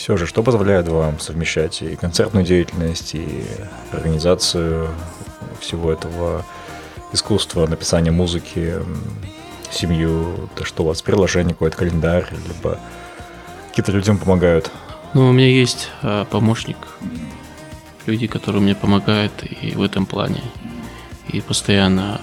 все 0.04 0.18
же, 0.18 0.28
что 0.28 0.44
позволяет 0.44 0.90
вам 0.90 1.18
совмещать 1.18 1.82
и 1.82 1.96
концертную 1.96 2.46
деятельность, 2.46 3.16
и 3.16 3.46
организацию 3.94 4.90
всего 5.62 5.94
этого 5.94 6.46
искусства, 7.14 7.66
написания 7.68 8.12
музыки, 8.12 8.74
семью, 9.72 10.50
то 10.56 10.66
что 10.66 10.84
у 10.84 10.88
вас 10.88 11.02
приложение, 11.02 11.54
какой-то 11.54 11.78
календарь, 11.78 12.28
либо 12.50 12.80
какие-то 13.70 13.94
людям 13.94 14.18
помогают? 14.18 14.72
Ну, 15.14 15.30
у 15.30 15.32
меня 15.32 15.48
есть 15.48 15.90
э, 16.02 16.26
помощник, 16.30 16.76
люди, 18.06 18.28
которые 18.28 18.62
мне 18.62 18.76
помогают 18.76 19.32
и 19.62 19.74
в 19.74 19.82
этом 19.82 20.06
плане. 20.06 20.42
И 21.30 21.40
постоянно 21.40 22.20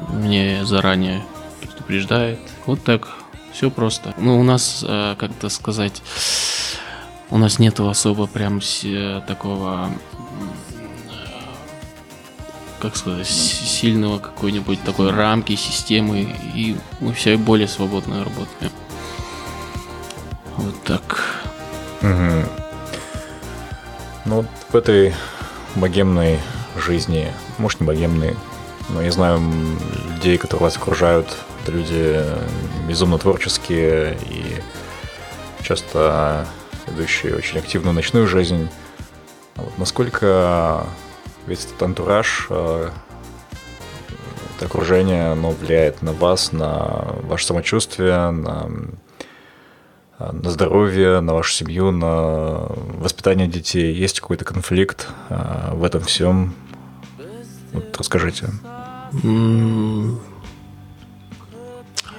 э, 0.00 0.14
мне 0.14 0.64
заранее 0.64 1.22
предупреждает. 1.60 2.40
Вот 2.66 2.82
так, 2.82 3.21
все 3.52 3.70
просто. 3.70 4.14
Ну, 4.18 4.40
у 4.40 4.42
нас, 4.42 4.84
э, 4.86 5.14
как-то 5.18 5.48
сказать, 5.48 6.02
у 7.30 7.38
нас 7.38 7.58
нету 7.58 7.88
особо 7.88 8.26
прям 8.26 8.60
такого 9.26 9.90
как 12.82 12.96
сказать, 12.96 13.28
сильного 13.28 14.18
какой-нибудь 14.18 14.82
такой 14.82 15.12
рамки, 15.12 15.54
системы, 15.54 16.34
и 16.52 16.76
мы 16.98 17.12
все 17.12 17.36
более 17.36 17.68
свободно 17.68 18.24
работаем. 18.24 18.72
Вот 20.56 20.82
так. 20.82 21.24
Угу. 22.02 22.48
Ну 24.24 24.36
вот 24.36 24.46
в 24.68 24.74
этой 24.74 25.14
богемной 25.76 26.40
жизни, 26.76 27.32
может 27.58 27.80
не 27.80 27.86
богемной, 27.86 28.36
но 28.88 29.00
я 29.00 29.12
знаю 29.12 29.40
людей, 30.14 30.36
которые 30.36 30.64
вас 30.64 30.76
окружают, 30.76 31.36
это 31.62 31.72
люди 31.72 32.20
безумно 32.88 33.18
творческие 33.18 34.16
и 34.28 34.60
часто 35.62 36.46
ведущие 36.88 37.36
очень 37.36 37.58
активную 37.58 37.94
ночную 37.94 38.26
жизнь. 38.26 38.68
Вот 39.54 39.78
насколько 39.78 40.86
весь 41.46 41.64
этот 41.64 41.82
антураж, 41.82 42.46
э, 42.50 42.90
это 44.56 44.66
окружение, 44.66 45.32
оно 45.32 45.50
влияет 45.50 46.02
на 46.02 46.12
вас, 46.12 46.52
на 46.52 47.14
ваше 47.22 47.46
самочувствие, 47.46 48.30
на, 48.30 48.68
на 50.18 50.50
здоровье, 50.50 51.20
на 51.20 51.34
вашу 51.34 51.52
семью, 51.52 51.92
на 51.92 52.66
воспитание 52.98 53.46
детей. 53.46 53.94
Есть 53.94 54.20
какой-то 54.20 54.44
конфликт 54.44 55.06
э, 55.28 55.70
в 55.74 55.84
этом 55.84 56.02
всем? 56.02 56.54
Вот 57.72 57.96
расскажите. 57.96 58.48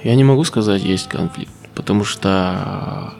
Я 0.04 0.14
не 0.14 0.24
могу 0.24 0.44
сказать, 0.44 0.84
есть 0.84 1.08
конфликт, 1.08 1.52
потому 1.74 2.04
что 2.04 3.14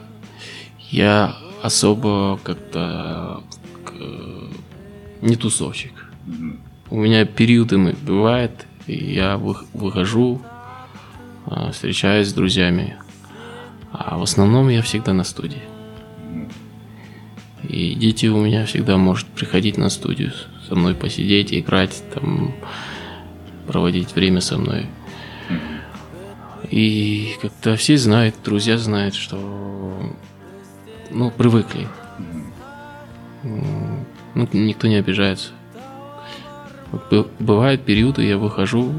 я 0.91 1.35
особо 1.63 2.39
как-то 2.43 3.43
не 5.21 5.35
тусовщик. 5.35 6.05
У 6.91 6.97
меня 6.97 7.25
периодами 7.25 7.95
бывает, 8.03 8.67
и 8.85 8.93
я 8.93 9.37
выхожу, 9.37 10.41
а, 11.47 11.71
встречаюсь 11.71 12.29
с 12.29 12.33
друзьями. 12.33 12.95
А 13.91 14.17
в 14.17 14.21
основном 14.21 14.69
я 14.69 14.81
всегда 14.81 15.13
на 15.13 15.23
студии. 15.23 15.63
И 17.63 17.95
дети 17.95 18.27
у 18.27 18.45
меня 18.45 18.65
всегда 18.65 18.97
может 18.97 19.25
приходить 19.27 19.77
на 19.77 19.89
студию 19.89 20.31
со 20.67 20.75
мной 20.75 20.93
посидеть, 20.93 21.53
играть, 21.53 22.03
там, 22.13 22.53
проводить 23.67 24.15
время 24.15 24.41
со 24.41 24.57
мной. 24.57 24.85
И 26.69 27.37
как-то 27.41 27.75
все 27.75 27.97
знают, 27.97 28.35
друзья 28.43 28.77
знают, 28.77 29.15
что 29.15 29.37
ну, 31.11 31.31
привыкли. 31.31 31.87
Ну, 33.43 34.49
никто 34.53 34.87
не 34.87 34.95
обижается. 34.95 35.51
Бывают 37.39 37.83
периоды, 37.83 38.23
я 38.23 38.37
выхожу, 38.37 38.93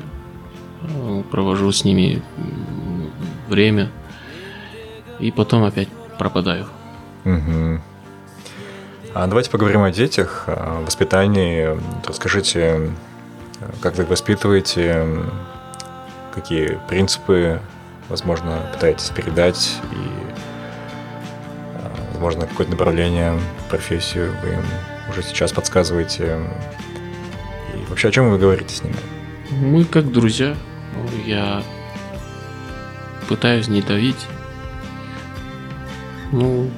э, 0.83 1.23
провожу 1.31 1.73
с 1.73 1.85
ними 1.85 2.23
время, 3.49 3.91
и 5.19 5.31
потом 5.31 5.65
опять 5.65 5.89
пропадаю. 6.19 6.67
Угу. 7.25 7.81
А 9.15 9.27
давайте 9.27 9.51
поговорим 9.51 9.83
о 9.83 9.91
детях, 9.91 10.45
о 10.47 10.83
воспитании. 10.85 11.79
Расскажите, 12.07 12.91
как 13.81 13.97
вы 13.97 14.05
воспитываете, 14.05 15.07
какие 16.37 16.79
принципы, 16.89 17.61
возможно, 18.09 18.61
пытаетесь 18.73 19.09
передать, 19.09 19.79
и, 19.91 19.97
э, 21.75 21.89
возможно, 22.13 22.47
какое-то 22.47 22.73
направление, 22.73 23.41
профессию 23.69 24.33
вы 24.43 24.51
им 24.51 24.63
уже 25.11 25.23
сейчас 25.23 25.53
подсказываете? 25.53 26.39
И 27.75 27.91
вообще 27.91 28.09
о 28.09 28.13
чем 28.13 28.31
вы 28.31 28.39
говорите 28.39 28.77
с 28.77 28.83
ними? 28.85 28.97
Мы 29.51 29.85
как 29.85 30.13
друзья. 30.13 30.55
Я 31.25 31.63
пытаюсь 33.29 33.69
не 33.69 33.81
давить. 33.81 34.27
Ну, 36.33 36.71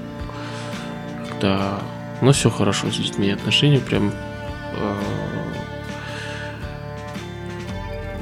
когда... 1.28 1.80
Ну, 2.20 2.32
все 2.32 2.50
хорошо 2.50 2.90
с 2.90 2.96
детьми, 2.96 3.30
отношения 3.30 3.80
прям... 3.80 4.12
Э, 4.74 4.94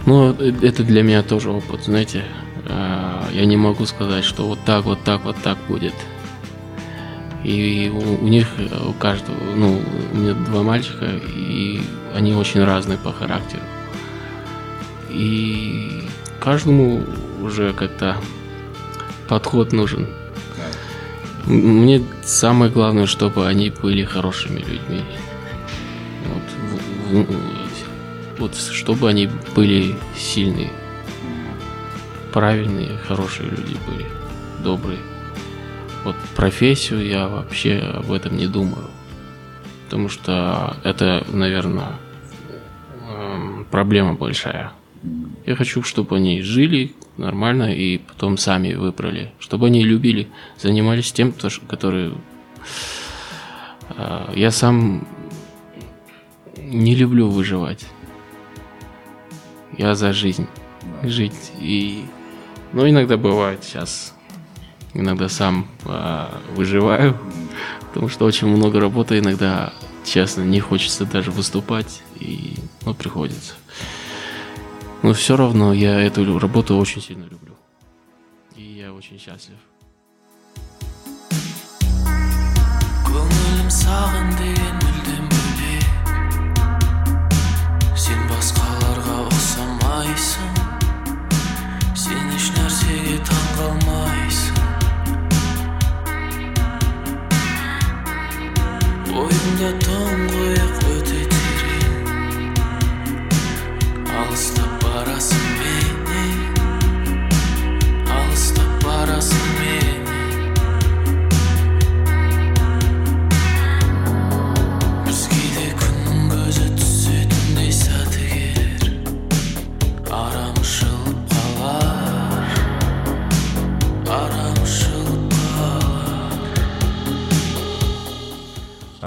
ну, 0.07 0.33
это 0.33 0.85
для 0.85 1.03
меня 1.03 1.23
тоже 1.23 1.51
опыт, 1.51 1.85
знаете. 1.85 2.25
Э, 2.65 3.25
я 3.33 3.45
не 3.45 3.57
могу 3.57 3.87
сказать, 3.87 4.25
что 4.25 4.47
вот 4.47 4.61
так, 4.65 4.85
вот 4.85 5.03
так, 5.05 5.25
вот 5.25 5.37
так 5.43 5.59
будет. 5.69 5.95
И 7.45 7.93
у, 7.95 8.25
у 8.25 8.29
них, 8.29 8.49
у 8.87 8.93
каждого, 8.93 9.37
ну, 9.55 9.81
у 10.13 10.17
меня 10.17 10.35
два 10.35 10.63
мальчика, 10.63 11.07
и 11.07 11.81
они 12.15 12.35
очень 12.35 12.65
разные 12.65 12.99
по 12.99 13.13
характеру. 13.13 13.63
И 15.11 16.03
каждому 16.41 17.05
уже 17.43 17.73
как-то 17.73 18.17
подход 19.29 19.73
нужен. 19.73 20.09
Мне 21.47 22.03
самое 22.25 22.71
главное, 22.71 23.07
чтобы 23.07 23.47
они 23.47 23.71
были 23.71 24.03
хорошими 24.03 24.59
людьми. 24.59 25.03
Вот, 27.13 27.27
вот 28.39 28.55
чтобы 28.55 29.09
они 29.09 29.29
были 29.55 29.95
сильные, 30.17 30.71
правильные, 32.33 32.99
хорошие 33.07 33.49
люди 33.49 33.77
были, 33.87 34.07
добрые. 34.63 34.99
Вот 36.05 36.17
профессию 36.37 37.05
я 37.05 37.29
вообще 37.29 37.79
об 37.79 38.13
этом 38.13 38.37
не 38.37 38.47
думаю. 38.47 38.91
Потому 39.85 40.09
что 40.09 40.77
это, 40.85 41.25
наверное, 41.29 41.93
эм, 43.09 43.67
проблема 43.71 44.15
большая. 44.15 44.73
Я 45.47 45.57
хочу, 45.57 45.83
чтобы 45.83 46.17
они 46.17 46.43
жили 46.43 46.95
нормально 47.17 47.75
и 47.75 47.99
потом 47.99 48.37
сами 48.37 48.75
выбрали. 48.75 49.33
Чтобы 49.39 49.67
они 49.67 49.85
любили, 49.85 50.29
занимались 50.59 51.13
тем, 51.13 51.33
который... 51.69 52.13
Э, 53.97 54.33
я 54.35 54.51
сам 54.51 55.07
не 56.57 56.95
люблю 56.95 57.29
выживать. 57.29 57.87
Я 59.79 59.95
за 59.95 60.13
жизнь. 60.13 60.47
Жить. 61.03 61.53
И... 61.61 62.05
Ну, 62.73 62.89
иногда 62.89 63.17
бывает 63.17 63.65
сейчас 63.65 64.17
иногда 64.97 65.29
сам 65.29 65.67
э, 65.85 66.27
выживаю, 66.55 67.17
потому 67.89 68.09
что 68.09 68.25
очень 68.25 68.49
много 68.49 68.81
работы, 68.81 69.19
иногда, 69.19 69.73
честно, 70.05 70.43
не 70.43 70.61
хочется 70.61 71.05
даже 71.05 71.31
выступать, 71.31 72.03
и 72.19 72.55
ну, 72.85 72.95
приходится. 72.95 73.55
Но 75.03 75.13
все 75.13 75.37
равно 75.37 75.73
я 75.73 76.01
эту 76.01 76.39
работу 76.39 76.77
очень 76.77 77.03
сильно 77.03 77.25
люблю. 77.25 77.55
И 78.57 78.63
я 78.63 78.93
очень 78.93 79.19
счастлив. 79.19 79.57
көңілім 83.07 83.71
сен 92.03 92.31
еш 92.37 92.47
нәрсеге 92.55 93.17
таңғалмайсың 93.27 94.57
ойымда 99.23 99.71
тұңғиық 99.87 100.86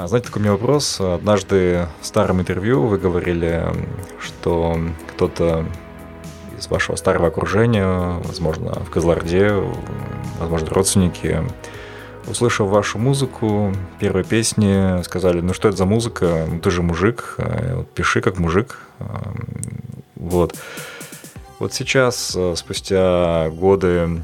знаете, 0.07 0.27
такой 0.27 0.41
у 0.41 0.43
меня 0.43 0.51
вопрос. 0.53 0.99
Однажды 0.99 1.87
в 2.01 2.05
старом 2.05 2.41
интервью 2.41 2.87
вы 2.87 2.97
говорили, 2.97 3.65
что 4.19 4.77
кто-то 5.09 5.65
из 6.57 6.67
вашего 6.69 6.95
старого 6.95 7.27
окружения, 7.27 8.19
возможно, 8.23 8.73
в 8.73 8.89
Козларде, 8.89 9.51
возможно, 10.39 10.69
родственники, 10.69 11.41
услышав 12.27 12.67
вашу 12.67 12.97
музыку, 12.99 13.73
первые 13.99 14.23
песни, 14.23 15.01
сказали, 15.03 15.41
ну 15.41 15.53
что 15.53 15.69
это 15.69 15.77
за 15.77 15.85
музыка, 15.85 16.45
ну, 16.49 16.59
ты 16.59 16.69
же 16.69 16.81
мужик, 16.81 17.35
э, 17.37 17.83
пиши 17.95 18.21
как 18.21 18.37
мужик. 18.37 18.79
Вот. 20.15 20.55
Вот 21.59 21.73
сейчас, 21.73 22.33
э, 22.35 22.53
спустя 22.55 23.49
годы, 23.49 24.21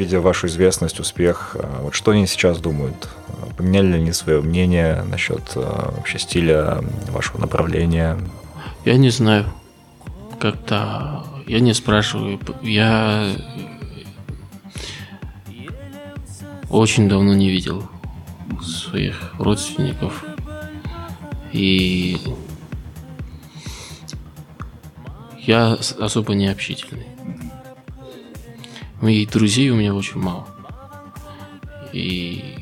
видя 0.00 0.20
вашу 0.20 0.48
известность, 0.48 0.98
успех, 1.00 1.56
вот 1.82 1.94
что 1.94 2.10
они 2.10 2.26
сейчас 2.26 2.58
думают? 2.58 3.08
Поменяли 3.56 3.86
ли 3.86 3.94
они 3.94 4.12
свое 4.12 4.40
мнение 4.40 5.04
насчет 5.08 5.54
вообще 5.54 6.18
стиля 6.18 6.82
вашего 7.08 7.38
направления? 7.38 8.18
Я 8.84 8.96
не 8.96 9.10
знаю 9.10 9.46
как-то 10.40 11.24
я 11.46 11.60
не 11.60 11.74
спрашиваю. 11.74 12.40
Я 12.62 13.36
очень 16.70 17.08
давно 17.08 17.34
не 17.34 17.50
видел 17.50 17.88
своих 18.62 19.34
родственников. 19.38 20.24
И 21.52 22.18
я 25.40 25.76
особо 25.98 26.34
не 26.34 26.48
общительный. 26.48 27.09
Моих 29.00 29.30
друзей 29.30 29.70
у 29.70 29.76
меня 29.76 29.94
очень 29.94 30.20
мало. 30.20 30.46
И 31.92 32.56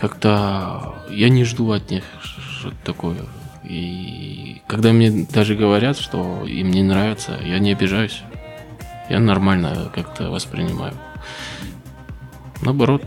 как-то 0.00 0.94
я 1.10 1.28
не 1.28 1.44
жду 1.44 1.72
от 1.72 1.90
них 1.90 2.04
что-то 2.22 2.76
такое 2.84 3.18
и 3.68 4.62
когда 4.68 4.92
мне 4.92 5.26
даже 5.30 5.56
говорят, 5.56 5.98
что 5.98 6.44
им 6.46 6.70
не 6.70 6.82
нравится, 6.82 7.38
я 7.44 7.58
не 7.58 7.72
обижаюсь. 7.72 8.22
Я 9.10 9.18
нормально 9.18 9.90
как-то 9.94 10.30
воспринимаю. 10.30 10.94
Наоборот, 12.62 13.02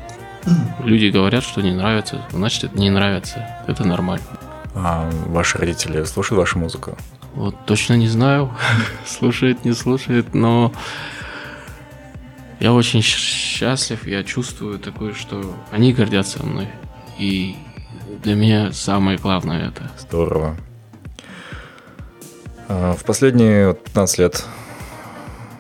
люди 0.83 1.07
говорят, 1.07 1.43
что 1.43 1.61
не 1.61 1.71
нравится, 1.71 2.21
значит 2.31 2.65
это 2.65 2.77
не 2.77 2.89
нравится. 2.89 3.47
Это 3.67 3.85
нормально. 3.85 4.25
А 4.75 5.09
ваши 5.27 5.57
родители 5.57 6.03
слушают 6.03 6.39
вашу 6.39 6.59
музыку? 6.59 6.97
Вот 7.35 7.55
точно 7.65 7.93
не 7.93 8.07
знаю, 8.07 8.51
слушает, 9.05 9.63
не 9.63 9.73
слушает, 9.73 10.33
но 10.33 10.73
я 12.59 12.73
очень 12.73 13.01
счастлив, 13.01 14.05
я 14.05 14.23
чувствую 14.23 14.79
такое, 14.79 15.13
что 15.13 15.55
они 15.71 15.93
гордятся 15.93 16.45
мной. 16.45 16.67
И 17.17 17.55
для 18.23 18.35
меня 18.35 18.73
самое 18.73 19.17
главное 19.17 19.69
это. 19.69 19.89
Здорово. 19.97 20.57
А, 22.67 22.93
в 22.93 23.03
последние 23.05 23.73
15 23.73 24.19
лет 24.19 24.45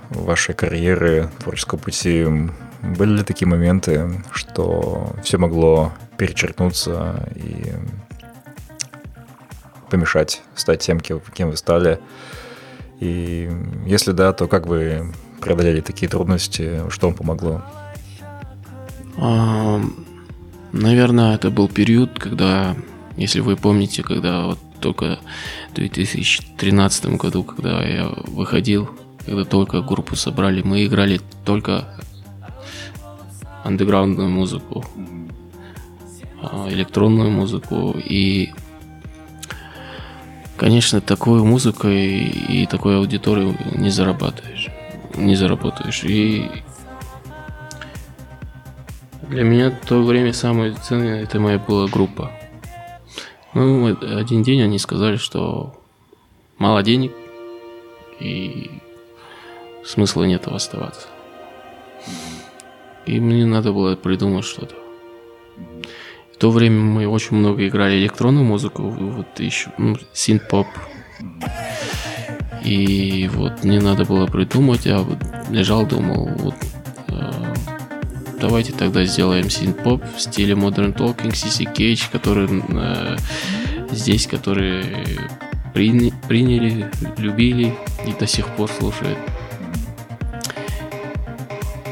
вашей 0.09 0.53
карьеры, 0.53 1.29
творческого 1.39 1.79
пути, 1.79 2.25
были 2.81 3.17
ли 3.17 3.23
такие 3.23 3.47
моменты, 3.47 4.23
что 4.31 5.15
все 5.23 5.37
могло 5.37 5.93
перечеркнуться 6.17 7.29
и 7.35 7.73
помешать 9.89 10.41
стать 10.55 10.81
тем, 10.81 10.99
кем 10.99 11.49
вы 11.49 11.57
стали? 11.57 11.99
И 12.99 13.49
если 13.85 14.11
да, 14.11 14.33
то 14.33 14.47
как 14.47 14.67
вы 14.67 15.13
преодолели 15.39 15.81
такие 15.81 16.09
трудности, 16.09 16.89
что 16.89 17.07
вам 17.07 17.15
помогло? 17.15 17.61
Наверное, 20.71 21.35
это 21.35 21.49
был 21.49 21.67
период, 21.67 22.19
когда, 22.19 22.75
если 23.17 23.39
вы 23.39 23.55
помните, 23.55 24.03
когда 24.03 24.45
вот 24.45 24.59
только 24.79 25.19
в 25.71 25.75
2013 25.75 27.05
году, 27.17 27.43
когда 27.43 27.83
я 27.83 28.07
выходил, 28.27 28.89
когда 29.25 29.45
только 29.45 29.81
группу 29.81 30.15
собрали, 30.15 30.61
мы 30.61 30.85
играли 30.85 31.19
только 31.43 31.87
андеграундную 33.63 34.29
музыку, 34.29 34.85
а, 36.41 36.69
электронную 36.69 37.31
музыку 37.31 37.95
и 37.97 38.51
Конечно, 40.59 40.99
такую 40.99 41.45
музыкой 41.45 42.17
и 42.25 42.65
такой 42.65 42.97
аудиторию 42.97 43.55
не 43.75 43.89
зарабатываешь. 43.89 44.58
Не 45.15 45.35
заработаешь. 45.35 46.03
И 46.03 46.49
для 49.23 49.43
меня 49.43 49.69
в 49.69 49.85
то 49.85 50.01
время 50.01 50.33
самое 50.33 50.73
ценное 50.73 51.23
это 51.23 51.39
моя 51.39 51.59
была 51.59 51.87
группа. 51.87 52.31
Ну, 53.53 53.87
один 53.87 54.43
день 54.43 54.61
они 54.61 54.79
сказали, 54.79 55.17
что 55.17 55.79
мало 56.57 56.83
денег 56.83 57.13
и 58.19 58.69
смысла 59.85 60.23
нет 60.23 60.47
оставаться. 60.47 61.07
И 63.05 63.19
мне 63.19 63.45
надо 63.45 63.71
было 63.71 63.95
придумать 63.95 64.45
что-то. 64.45 64.75
В 66.33 66.37
то 66.37 66.51
время 66.51 66.79
мы 66.79 67.07
очень 67.07 67.35
много 67.35 67.67
играли 67.67 67.97
электронную 67.97 68.45
музыку, 68.45 68.83
вот 68.83 69.39
еще 69.39 69.71
ну, 69.77 69.97
синт-поп. 70.13 70.67
И 72.63 73.29
вот 73.33 73.63
мне 73.63 73.79
надо 73.79 74.05
было 74.05 74.27
придумать, 74.27 74.85
я 74.85 74.99
вот 74.99 75.19
лежал, 75.49 75.85
думал, 75.85 76.29
вот 76.37 76.55
давайте 78.39 78.71
тогда 78.71 79.03
сделаем 79.03 79.49
синт-поп 79.49 80.01
в 80.15 80.21
стиле 80.21 80.53
Modern 80.53 80.95
Talking, 80.95 81.31
CC 81.31 81.71
Cage, 81.73 82.09
который 82.11 82.47
э, 82.69 83.17
здесь, 83.91 84.27
которые 84.27 85.05
приня, 85.73 86.11
приняли, 86.27 86.89
любили 87.17 87.75
и 88.05 88.13
до 88.17 88.27
сих 88.27 88.47
пор 88.47 88.69
слушают. 88.69 89.17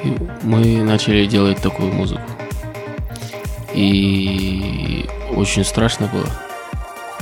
И 0.03 0.13
мы 0.43 0.83
начали 0.83 1.25
делать 1.25 1.61
такую 1.61 1.91
музыку. 1.91 2.21
И 3.73 5.05
очень 5.31 5.63
страшно 5.63 6.07
было, 6.07 6.29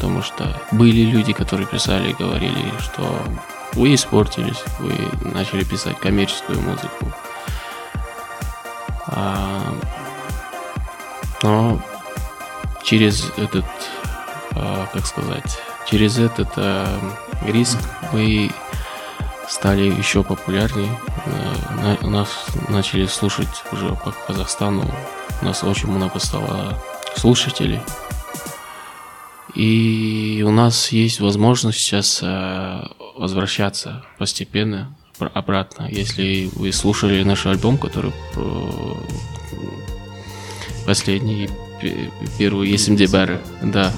потому 0.05 0.21
что 0.21 0.55
были 0.71 1.01
люди, 1.01 1.33
которые 1.33 1.65
писали 1.65 2.11
и 2.11 2.13
говорили, 2.13 2.71
что 2.79 3.23
вы 3.73 3.95
испортились, 3.95 4.63
вы 4.77 4.93
начали 5.33 5.63
писать 5.63 5.97
коммерческую 5.97 6.61
музыку, 6.61 7.11
а, 9.07 9.73
но 11.41 11.81
через 12.83 13.31
этот, 13.35 13.65
а, 14.51 14.87
как 14.93 15.07
сказать, 15.07 15.57
через 15.89 16.19
этот 16.19 16.49
а, 16.57 16.87
риск 17.41 17.79
мы 18.11 18.51
стали 19.49 19.85
еще 19.91 20.23
популярнее. 20.23 20.99
Нас 22.01 22.45
начали 22.69 23.07
слушать 23.07 23.63
уже 23.71 23.89
по 23.95 24.11
Казахстану. 24.11 24.83
У 25.41 25.45
нас 25.45 25.63
очень 25.63 25.89
много 25.89 26.19
стало 26.19 26.77
слушателей. 27.15 27.81
И 29.55 30.43
у 30.45 30.51
нас 30.51 30.91
есть 30.91 31.19
возможность 31.21 31.79
сейчас 31.79 32.21
возвращаться 33.15 34.03
постепенно 34.17 34.95
обратно. 35.17 35.87
Если 35.89 36.49
вы 36.53 36.73
слушали 36.73 37.23
наш 37.23 37.45
альбом, 37.45 37.77
который 37.77 38.11
последний, 40.85 41.49
первый 42.37 42.69
SMD 42.73 43.05
Better, 43.05 43.39
да, 43.63 43.93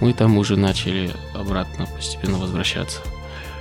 мы 0.00 0.12
там 0.12 0.36
уже 0.36 0.56
начали 0.56 1.12
обратно 1.32 1.86
постепенно 1.86 2.38
возвращаться. 2.38 3.00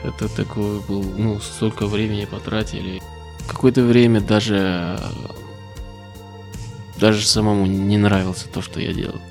Это 0.04 0.28
такое 0.28 0.80
был, 0.80 1.04
ну, 1.04 1.40
столько 1.40 1.86
времени 1.86 2.26
потратили. 2.26 3.00
Какое-то 3.48 3.84
время 3.84 4.22
даже 4.22 5.00
даже 6.98 7.28
самому 7.28 7.68
не 7.68 7.98
нравилось 7.98 8.48
то, 8.52 8.62
что 8.62 8.80
я 8.80 8.92
делал. 8.94 9.22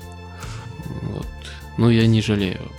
Но 1.77 1.89
я 1.89 2.07
не 2.07 2.21
жалею 2.21 2.69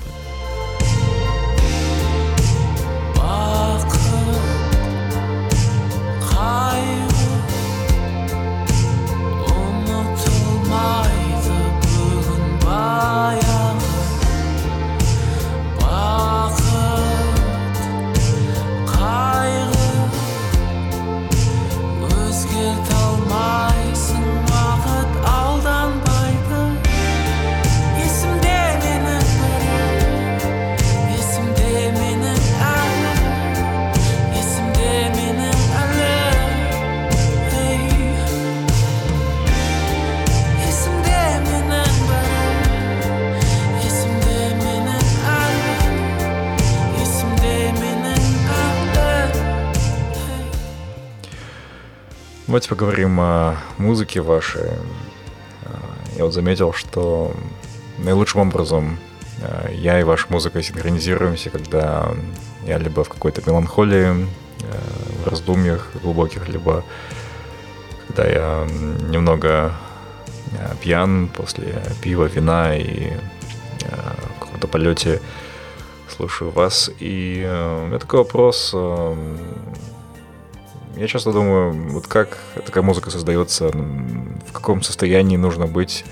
Давайте 52.53 52.69
поговорим 52.69 53.19
о 53.19 53.57
музыке 53.79 54.21
вашей. 54.21 54.73
Я 56.19 56.25
вот 56.25 56.35
заметил, 56.35 56.75
что 56.75 57.35
наилучшим 57.97 58.43
образом 58.43 58.99
я 59.71 59.99
и 59.99 60.03
ваша 60.03 60.27
музыка 60.29 60.62
синхронизируемся, 60.62 61.49
когда 61.49 62.12
я 62.67 62.77
либо 62.77 63.05
в 63.05 63.09
какой-то 63.09 63.41
меланхолии, 63.47 64.29
в 65.25 65.29
раздумьях 65.29 65.93
глубоких, 66.03 66.47
либо 66.47 66.85
когда 68.07 68.29
я 68.29 68.69
немного 69.09 69.73
пьян 70.83 71.29
после 71.29 71.83
пива, 72.03 72.27
вина 72.27 72.77
и 72.77 73.15
в 74.37 74.41
каком-то 74.41 74.69
полете 74.69 75.23
слушаю 76.15 76.51
вас. 76.51 76.91
И 76.99 77.47
меня 77.87 77.99
такой 77.99 78.19
вопрос. 78.19 78.75
Я 80.96 81.07
часто 81.07 81.33
думаю, 81.33 81.72
вот 81.90 82.07
как 82.07 82.38
такая 82.66 82.83
музыка 82.83 83.11
создается, 83.11 83.68
в 83.68 84.52
каком 84.52 84.83
состоянии 84.83 85.37
нужно 85.37 85.66
быть, 85.66 86.05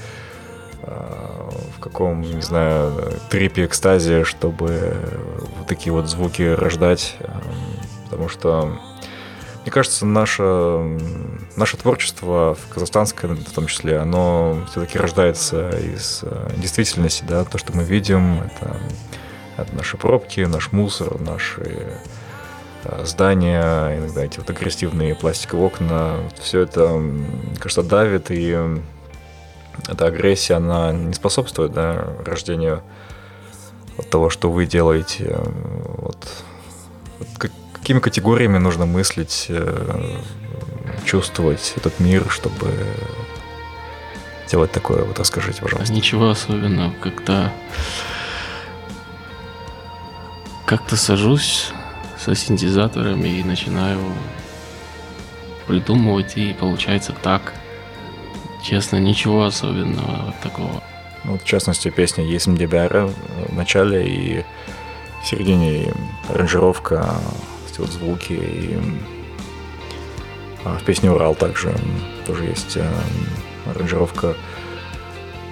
в 0.82 1.80
каком, 1.80 2.22
не 2.22 2.40
знаю, 2.40 3.12
трипе, 3.28 3.66
экстазе, 3.66 4.24
чтобы 4.24 4.96
вот 5.58 5.66
такие 5.66 5.92
вот 5.92 6.08
звуки 6.08 6.42
рождать. 6.42 7.16
Потому 8.04 8.28
что 8.28 8.78
мне 9.62 9.72
кажется, 9.72 10.06
наше, 10.06 10.98
наше 11.56 11.76
творчество 11.76 12.54
в 12.54 12.72
казахстанское 12.72 13.34
в 13.34 13.52
том 13.52 13.66
числе, 13.66 13.98
оно 13.98 14.64
все-таки 14.70 14.98
рождается 14.98 15.68
из 15.70 16.20
э, 16.22 16.50
действительности, 16.56 17.24
да, 17.28 17.44
то, 17.44 17.58
что 17.58 17.76
мы 17.76 17.84
видим, 17.84 18.40
это, 18.40 18.80
это 19.58 19.76
наши 19.76 19.98
пробки, 19.98 20.40
наш 20.40 20.72
мусор, 20.72 21.20
наши 21.20 22.00
здания, 23.04 23.98
иногда 23.98 24.24
эти 24.24 24.38
вот 24.38 24.50
агрессивные 24.50 25.14
пластиковые 25.14 25.66
окна, 25.66 26.16
все 26.40 26.60
это, 26.60 27.02
кажется, 27.58 27.82
давит, 27.82 28.30
и 28.30 28.56
эта 29.88 30.06
агрессия, 30.06 30.54
она 30.54 30.92
не 30.92 31.14
способствует 31.14 31.72
да, 31.72 32.04
рождению 32.24 32.82
от 33.98 34.08
того, 34.10 34.30
что 34.30 34.50
вы 34.50 34.66
делаете. 34.66 35.36
Вот, 35.98 36.28
вот 37.18 37.50
какими 37.72 37.98
категориями 37.98 38.58
нужно 38.58 38.86
мыслить, 38.86 39.46
э, 39.48 40.16
чувствовать 41.04 41.72
этот 41.76 41.98
мир, 42.00 42.26
чтобы 42.28 42.72
делать 44.48 44.72
такое? 44.72 45.04
Вот 45.04 45.18
расскажите, 45.18 45.62
пожалуйста. 45.62 45.92
Ничего 45.92 46.30
особенного, 46.30 46.92
когда 47.00 47.52
как-то 50.66 50.96
сажусь 50.96 51.72
со 52.22 52.34
синтезаторами 52.34 53.28
и 53.28 53.42
начинаю 53.42 54.00
придумывать, 55.66 56.36
и 56.36 56.52
получается 56.52 57.14
так. 57.22 57.54
Честно, 58.62 58.96
ничего 58.96 59.44
особенного 59.44 60.26
вот 60.26 60.40
такого. 60.42 60.82
Ну, 61.24 61.38
в 61.38 61.44
частности, 61.44 61.88
песня 61.90 62.24
«Есть 62.24 62.46
Мдебяра» 62.46 63.10
в 63.48 63.54
начале 63.54 64.06
и 64.06 64.44
в 65.22 65.26
середине 65.26 65.94
аранжировка 66.28 67.14
эти 67.70 67.80
вот 67.80 67.90
звуки. 67.90 68.32
И 68.32 68.78
а, 70.64 70.78
в 70.78 70.84
песне 70.84 71.10
«Урал» 71.10 71.34
также 71.34 71.74
тоже 72.26 72.44
есть 72.44 72.76
а, 72.76 73.70
аранжировка. 73.70 74.36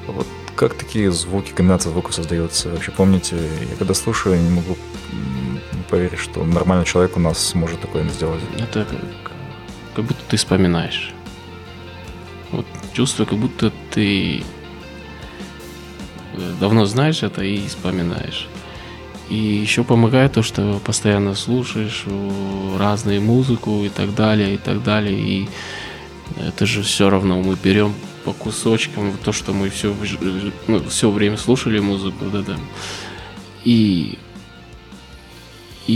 Вот 0.07 0.27
как 0.55 0.75
такие 0.75 1.13
звуки, 1.13 1.53
комбинация 1.53 1.91
звуков 1.93 2.15
создается? 2.15 2.71
Вообще 2.71 2.91
помните, 2.91 3.37
я 3.71 3.77
когда 3.77 3.95
слушаю, 3.95 4.39
не 4.39 4.51
могу 4.51 4.77
поверить, 5.89 6.19
что 6.19 6.45
нормальный 6.45 6.85
человек 6.85 7.17
у 7.17 7.21
нас 7.21 7.39
сможет 7.39 7.81
такое 7.81 8.09
сделать. 8.09 8.41
Это 8.59 8.85
как, 8.85 9.33
как 9.95 10.05
будто 10.05 10.21
ты 10.29 10.37
вспоминаешь. 10.37 11.13
Вот 12.51 12.67
чувство, 12.93 13.25
как 13.25 13.39
будто 13.39 13.73
ты 13.91 14.39
э, 14.39 14.43
давно 16.61 16.87
знаешь 16.87 17.23
это 17.23 17.43
и 17.43 17.67
вспоминаешь. 17.67 18.49
И 19.29 19.37
еще 19.37 19.85
помогает 19.85 20.33
то, 20.33 20.43
что 20.43 20.81
постоянно 20.85 21.35
слушаешь 21.35 22.05
разную 22.79 23.21
музыку 23.21 23.85
и 23.85 23.91
так 23.91 24.15
далее, 24.15 24.55
и 24.55 24.57
так 24.57 24.83
далее. 24.83 25.19
И 25.19 25.49
это 26.41 26.65
же 26.65 26.83
все 26.83 27.11
равно 27.11 27.41
мы 27.43 27.57
берем 27.63 27.95
по 28.25 28.33
кусочкам 28.33 29.13
то, 29.23 29.33
что 29.33 29.53
мы 29.53 29.69
все, 29.69 29.95
ну, 30.67 30.83
все 30.89 31.11
время 31.11 31.37
слушали 31.37 31.79
музыку, 31.79 32.27
да, 32.33 32.43
да. 32.43 32.57
И, 33.65 34.19
и 35.89 35.93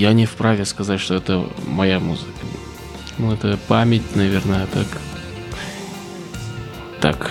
я 0.00 0.12
не 0.12 0.26
вправе 0.26 0.64
сказать, 0.64 1.00
что 1.00 1.14
это 1.14 1.48
моя 1.66 2.00
музыка. 2.00 2.32
Ну, 3.18 3.32
это 3.32 3.56
память, 3.68 4.16
наверное, 4.16 4.66
так. 4.66 4.86
Так. 7.00 7.30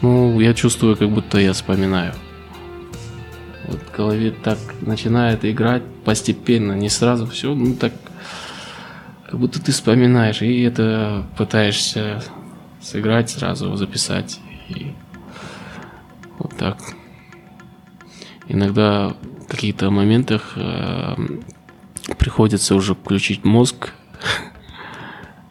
Ну, 0.00 0.40
я 0.40 0.54
чувствую, 0.54 0.96
как 0.96 1.10
будто 1.10 1.38
я 1.38 1.52
вспоминаю 1.52 2.14
вот 3.66 3.80
в 3.80 3.96
голове 3.96 4.30
так 4.30 4.58
начинает 4.80 5.44
играть 5.44 5.82
постепенно, 6.04 6.72
не 6.72 6.88
сразу 6.88 7.26
все, 7.26 7.54
ну 7.54 7.74
так, 7.74 7.92
как 9.24 9.38
будто 9.38 9.60
ты 9.60 9.72
вспоминаешь, 9.72 10.42
и 10.42 10.62
это 10.62 11.26
пытаешься 11.36 12.22
сыграть 12.80 13.30
сразу, 13.30 13.74
записать. 13.76 14.40
И 14.68 14.92
вот 16.38 16.56
так. 16.56 16.78
Иногда 18.48 19.14
каких-то 19.48 19.90
моментах 19.90 20.52
э, 20.56 21.16
приходится 22.18 22.74
уже 22.74 22.94
включить 22.94 23.44
мозг, 23.44 23.92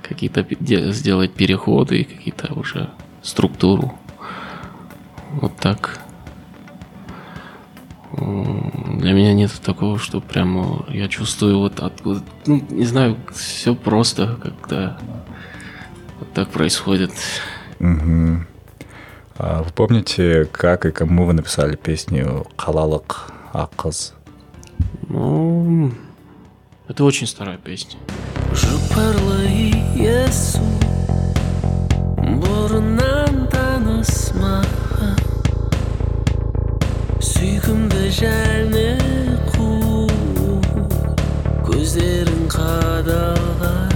какие-то 0.02 0.46
сделать 0.92 1.34
переходы, 1.34 2.04
какие-то 2.04 2.54
уже 2.54 2.90
структуру. 3.22 3.98
Вот 5.32 5.56
так. 5.58 6.00
Для 8.18 9.12
меня 9.12 9.34
нет 9.34 9.52
такого, 9.64 10.00
что 10.00 10.22
прямо 10.22 10.86
я 10.90 11.10
чувствую 11.10 11.60
вот 11.60 11.82
откуда, 11.82 12.22
ну, 12.46 12.66
не 12.70 12.86
знаю, 12.86 13.18
все 13.34 13.76
просто, 13.76 14.40
когда 14.42 14.98
вот 16.20 16.32
так 16.34 16.50
происходит. 16.50 17.12
Угу. 17.80 18.46
А 19.38 19.64
вы 19.64 19.72
помните, 19.72 20.46
как 20.46 20.86
и 20.86 20.92
кому 20.92 21.26
вы 21.26 21.34
написали 21.34 21.76
песню 21.76 22.48
«Халалак 22.56 23.34
Аказ»? 23.55 24.15
Ну, 25.09 25.93
это 26.89 27.05
очень 27.05 27.27
старая 27.27 27.59
песня. 27.59 27.99
бұрыннан 32.41 33.41
сүйкімді 37.21 38.09
және 38.17 38.89
қу 39.53 39.69
көздерің 41.67 42.47
қадалған 42.53 43.94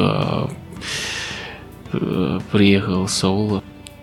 только 0.00 0.50
э, 1.92 2.38
приехал 2.52 3.08
Саул. 3.08 3.62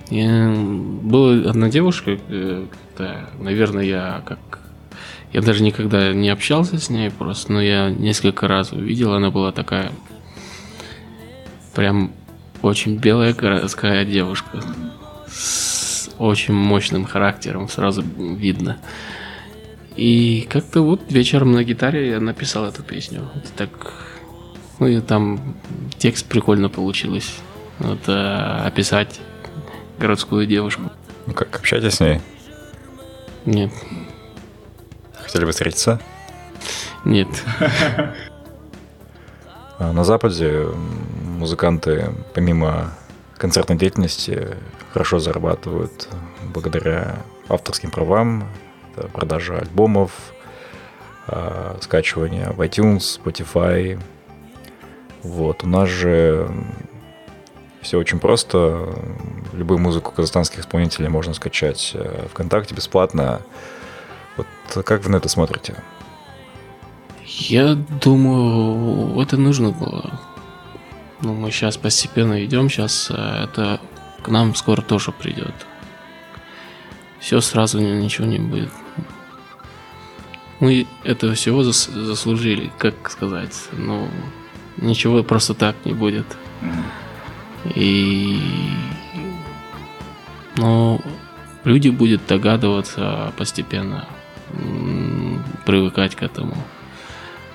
была 0.10 1.50
одна 1.50 1.70
девушка, 1.70 2.18
э, 2.28 2.66
наверное, 3.40 3.84
я 3.84 4.22
как... 4.26 4.40
Я 5.34 5.42
даже 5.42 5.62
никогда 5.62 6.14
не 6.14 6.30
общался 6.30 6.80
с 6.80 6.90
ней 6.90 7.12
просто, 7.12 7.52
но 7.52 7.62
я 7.62 7.90
несколько 7.90 8.48
раз 8.48 8.72
увидел, 8.72 9.14
она 9.14 9.30
была 9.30 9.52
такая 9.52 9.92
прям 11.76 12.12
очень 12.62 12.96
белая 12.98 13.34
городская 13.34 14.06
девушка 14.06 14.64
с 15.28 16.10
очень 16.18 16.54
мощным 16.54 17.06
характером, 17.06 17.68
сразу 17.68 18.02
видно. 18.02 18.78
И 19.96 20.48
как-то 20.50 20.82
вот 20.82 21.02
вечером 21.12 21.52
на 21.52 21.64
гитаре 21.64 22.10
я 22.10 22.20
написал 22.20 22.66
эту 22.66 22.84
песню. 22.84 23.30
Так, 23.58 24.07
ну 24.80 24.88
и 24.88 25.02
там 25.02 25.56
текст 25.98 26.26
прикольно 26.28 26.70
получилось. 26.70 27.36
Вот 27.80 28.08
э, 28.08 28.62
описать 28.66 29.20
городскую 30.00 30.46
девушку. 30.46 30.84
Ну 31.26 31.34
как, 31.34 31.56
общаетесь 31.56 31.96
с 31.96 32.00
ней? 32.00 32.22
Нет. 33.46 33.72
Хотели 35.16 35.46
бы 35.46 35.52
встретиться? 35.52 36.00
Нет. 37.06 37.28
А 39.80 39.94
на 39.94 40.04
Западе 40.04 40.68
музыканты, 41.38 42.12
помимо 42.34 42.96
концертной 43.38 43.78
деятельности, 43.78 44.58
хорошо 44.92 45.20
зарабатывают 45.20 46.10
благодаря 46.52 47.18
авторским 47.48 47.92
правам, 47.92 48.50
продажа 49.14 49.60
альбомов, 49.60 50.12
а, 51.28 51.78
скачивание 51.82 52.50
в 52.52 52.62
iTunes, 52.62 53.20
Spotify. 53.24 54.00
Вот. 55.28 55.64
У 55.64 55.68
нас 55.68 55.90
же 55.90 56.50
все 57.82 58.00
очень 58.00 58.20
просто. 58.20 58.94
Любую 59.54 59.80
музыку 59.80 60.12
казахстанских 60.12 60.60
исполнителей 60.60 61.10
можно 61.10 61.34
скачать 61.34 61.92
э, 61.94 62.28
ВКонтакте 62.32 62.74
бесплатно. 62.74 63.42
Вот 64.38 64.86
как 64.86 65.04
вы 65.04 65.12
на 65.12 65.18
это 65.18 65.30
смотрите? 65.30 65.76
Я 67.26 67.76
думаю, 67.76 69.22
это 69.22 69.38
нужно 69.38 69.72
было. 69.72 70.20
Ну, 71.22 71.34
мы 71.34 71.52
сейчас 71.52 71.78
постепенно 71.78 72.44
идем, 72.46 72.70
сейчас 72.70 73.12
э, 73.12 73.44
это 73.44 73.82
к 74.24 74.30
нам 74.30 74.56
скоро 74.56 74.82
тоже 74.82 75.12
придет. 75.12 75.54
Все 77.20 77.42
сразу 77.42 77.80
ничего 77.80 78.28
не 78.28 78.40
будет. 78.40 78.70
Мы 80.60 80.88
этого 81.04 81.34
всего 81.34 81.64
зас 81.64 81.86
заслужили, 81.86 82.72
как 82.78 83.10
сказать. 83.12 83.56
Ну, 83.74 84.08
ничего 84.78 85.24
просто 85.24 85.54
так 85.54 85.76
не 85.86 85.94
будет. 85.94 86.26
И... 87.76 88.40
Но 90.56 91.00
люди 91.64 91.90
будут 91.90 92.26
догадываться 92.26 93.34
постепенно, 93.38 94.08
привыкать 95.66 96.16
к 96.16 96.24
этому. 96.24 96.56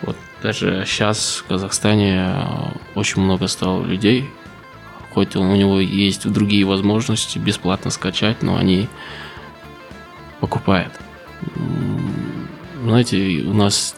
Вот 0.03 0.17
даже 0.43 0.85
сейчас 0.87 1.37
в 1.37 1.47
Казахстане 1.47 2.37
очень 2.95 3.23
много 3.23 3.49
стало 3.49 3.85
людей, 3.85 4.29
хоть 5.15 5.35
у 5.37 5.43
него 5.57 5.81
есть 5.81 6.31
другие 6.31 6.65
возможности 6.65 7.39
бесплатно 7.39 7.91
скачать, 7.91 8.43
но 8.43 8.57
они 8.57 8.89
покупают. 10.41 10.93
Знаете, 12.83 13.43
у 13.47 13.53
нас 13.53 13.97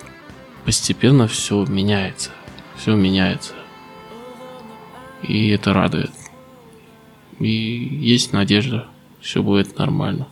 постепенно 0.64 1.26
все 1.26 1.64
меняется. 1.66 2.30
Все 2.84 2.94
меняется. 2.94 3.54
И 5.22 5.48
это 5.48 5.72
радует. 5.72 6.10
И 7.38 7.48
есть 7.48 8.34
надежда, 8.34 8.88
все 9.22 9.42
будет 9.42 9.78
нормально. 9.78 10.28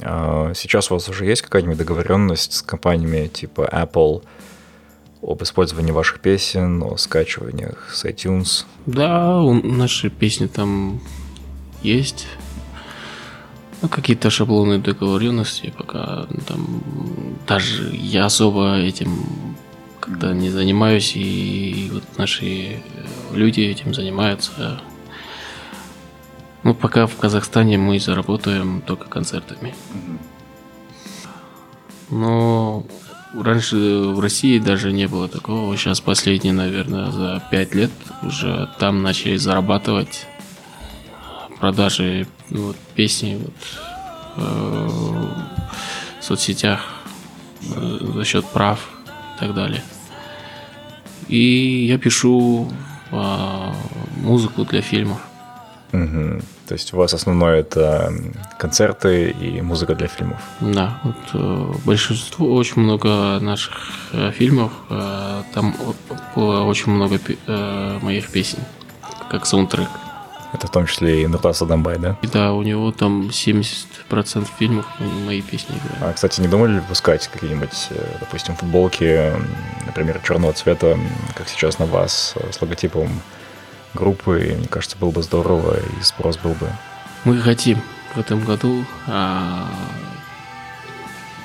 А 0.00 0.52
сейчас 0.54 0.90
у 0.90 0.94
вас 0.94 1.08
уже 1.08 1.26
есть 1.26 1.42
какая-нибудь 1.42 1.78
договоренность 1.78 2.54
с 2.54 2.62
компаниями 2.62 3.28
типа 3.28 3.70
Apple 3.72 4.24
об 5.22 5.40
использовании 5.44 5.92
ваших 5.92 6.18
песен, 6.18 6.82
о 6.82 6.96
скачиваниях 6.96 7.94
с 7.94 8.04
iTunes? 8.04 8.64
Да, 8.86 9.40
наши 9.40 10.10
песни 10.10 10.48
там 10.48 11.00
есть. 11.84 12.26
Ну, 13.80 13.88
какие-то 13.88 14.28
шаблоны 14.28 14.80
договоренности, 14.80 15.72
пока 15.78 16.26
там 16.48 16.82
даже 17.46 17.94
я 17.94 18.24
особо 18.24 18.76
этим 18.80 19.24
когда 20.08 20.32
не 20.32 20.50
занимаюсь, 20.50 21.12
и 21.14 21.90
вот 21.92 22.04
наши 22.16 22.82
люди 23.32 23.60
этим 23.60 23.92
занимаются. 23.92 24.80
Ну, 26.62 26.74
пока 26.74 27.06
в 27.06 27.16
Казахстане 27.16 27.78
мы 27.78 28.00
заработаем 28.00 28.80
только 28.80 29.08
концертами. 29.08 29.74
Но 32.10 32.86
раньше 33.34 33.76
в 33.76 34.20
России 34.20 34.58
даже 34.58 34.92
не 34.92 35.06
было 35.06 35.28
такого. 35.28 35.76
Сейчас 35.76 36.00
последние, 36.00 36.54
наверное, 36.54 37.10
за 37.10 37.42
пять 37.50 37.74
лет 37.74 37.90
уже 38.22 38.70
там 38.78 39.02
начали 39.02 39.36
зарабатывать 39.36 40.26
продажи 41.60 42.26
вот, 42.50 42.76
песни 42.94 43.40
вот, 43.42 43.54
э, 44.36 44.88
в 46.20 46.24
соцсетях 46.24 46.86
э, 47.62 47.98
за 48.14 48.24
счет 48.24 48.46
прав 48.46 48.88
и 49.36 49.40
так 49.40 49.54
далее. 49.54 49.82
И 51.28 51.86
я 51.86 51.98
пишу 51.98 52.72
э, 53.10 53.72
музыку 54.22 54.64
для 54.64 54.80
фильмов. 54.80 55.20
Угу. 55.92 56.40
То 56.66 56.74
есть 56.74 56.92
у 56.92 56.98
вас 56.98 57.14
основное 57.14 57.60
это 57.60 58.12
концерты 58.58 59.30
и 59.30 59.62
музыка 59.62 59.94
для 59.94 60.06
фильмов. 60.06 60.40
Да, 60.60 61.00
вот, 61.02 61.16
э, 61.32 61.72
большинство, 61.84 62.54
очень 62.54 62.82
много 62.82 63.38
наших 63.40 63.92
э, 64.12 64.30
фильмов, 64.32 64.72
э, 64.90 65.42
там 65.54 65.74
было 66.36 66.64
очень 66.64 66.92
много 66.92 67.18
э, 67.46 67.98
моих 68.02 68.28
песен, 68.28 68.58
как 69.30 69.46
саундтрек. 69.46 69.88
Это 70.52 70.66
в 70.66 70.70
том 70.70 70.86
числе 70.86 71.22
и 71.22 71.26
Нуртас 71.26 71.60
Адамбай, 71.60 71.98
да? 71.98 72.16
Да, 72.32 72.52
у 72.52 72.62
него 72.62 72.90
там 72.90 73.28
70% 73.28 74.46
фильмов 74.58 74.86
мои 74.98 75.42
песни 75.42 75.76
играют. 75.76 76.02
А, 76.02 76.12
кстати, 76.12 76.40
не 76.40 76.48
думали 76.48 76.78
выпускать 76.78 77.28
какие-нибудь, 77.28 77.88
э, 77.90 78.16
допустим, 78.20 78.56
футболки, 78.56 79.32
например, 79.84 80.20
черного 80.26 80.54
цвета, 80.54 80.98
как 81.34 81.48
сейчас 81.48 81.78
на 81.78 81.84
вас, 81.86 82.34
э, 82.36 82.50
с 82.50 82.60
логотипом 82.62 83.10
группы? 83.92 84.56
Мне 84.58 84.68
кажется, 84.68 84.96
было 84.98 85.10
бы 85.10 85.22
здорово, 85.22 85.78
и 85.78 86.02
спрос 86.02 86.38
был 86.38 86.52
бы. 86.52 86.70
Мы 87.24 87.38
хотим 87.40 87.80
в 88.14 88.18
этом 88.18 88.44
году. 88.44 88.84
А... 89.06 89.68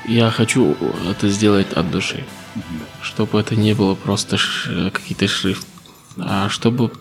Я 0.05 0.29
хочу 0.31 0.75
это 1.09 1.29
сделать 1.29 1.71
от 1.73 1.89
души. 1.89 2.25
Чтобы 3.01 3.39
это 3.39 3.55
не 3.55 3.73
было 3.73 3.95
просто 3.95 4.37
ш... 4.37 4.91
какие-то 4.91 5.27
шрифт, 5.27 5.65
а 6.17 6.49
чтобы 6.49 6.91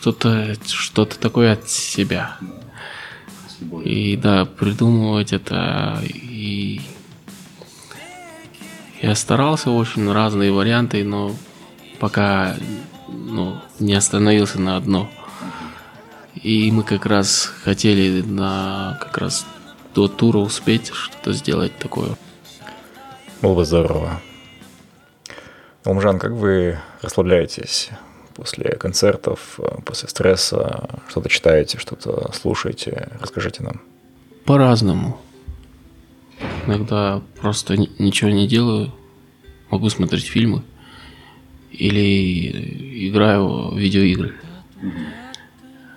что-то 0.00 0.56
что-то 0.66 1.18
такое 1.18 1.52
от 1.52 1.68
себя. 1.68 2.38
И 3.84 4.16
да, 4.16 4.46
придумывать 4.46 5.34
это 5.34 6.00
и 6.02 6.80
я 9.02 9.14
старался 9.14 9.70
очень 9.70 10.10
разные 10.10 10.52
варианты, 10.52 11.04
но 11.04 11.34
пока 11.98 12.56
ну, 13.08 13.58
не 13.78 13.94
остановился 13.94 14.60
на 14.60 14.76
одно. 14.76 15.10
И 16.34 16.70
мы 16.72 16.82
как 16.82 17.04
раз 17.04 17.52
хотели 17.64 18.22
на 18.22 18.96
как 19.00 19.18
раз 19.18 19.46
до 19.94 20.08
тура 20.08 20.38
успеть 20.38 20.90
что-то 20.92 21.32
сделать 21.32 21.76
такое. 21.78 22.16
Было 23.42 23.54
бы 23.54 23.64
здорово. 23.64 24.20
Омжан, 25.84 26.18
как 26.18 26.32
вы 26.32 26.78
расслабляетесь 27.02 27.90
после 28.40 28.70
концертов, 28.70 29.60
э, 29.60 29.82
после 29.84 30.08
стресса? 30.08 30.88
Что-то 31.10 31.28
читаете, 31.28 31.78
что-то 31.78 32.32
слушаете? 32.32 33.10
Расскажите 33.20 33.62
нам. 33.62 33.82
По-разному. 34.46 35.20
Иногда 36.66 37.20
просто 37.38 37.76
ничего 37.76 38.30
не 38.30 38.48
делаю. 38.48 38.94
Могу 39.70 39.90
смотреть 39.90 40.26
фильмы. 40.26 40.62
Или 41.70 43.08
играю 43.08 43.72
в 43.72 43.78
видеоигры. 43.78 44.34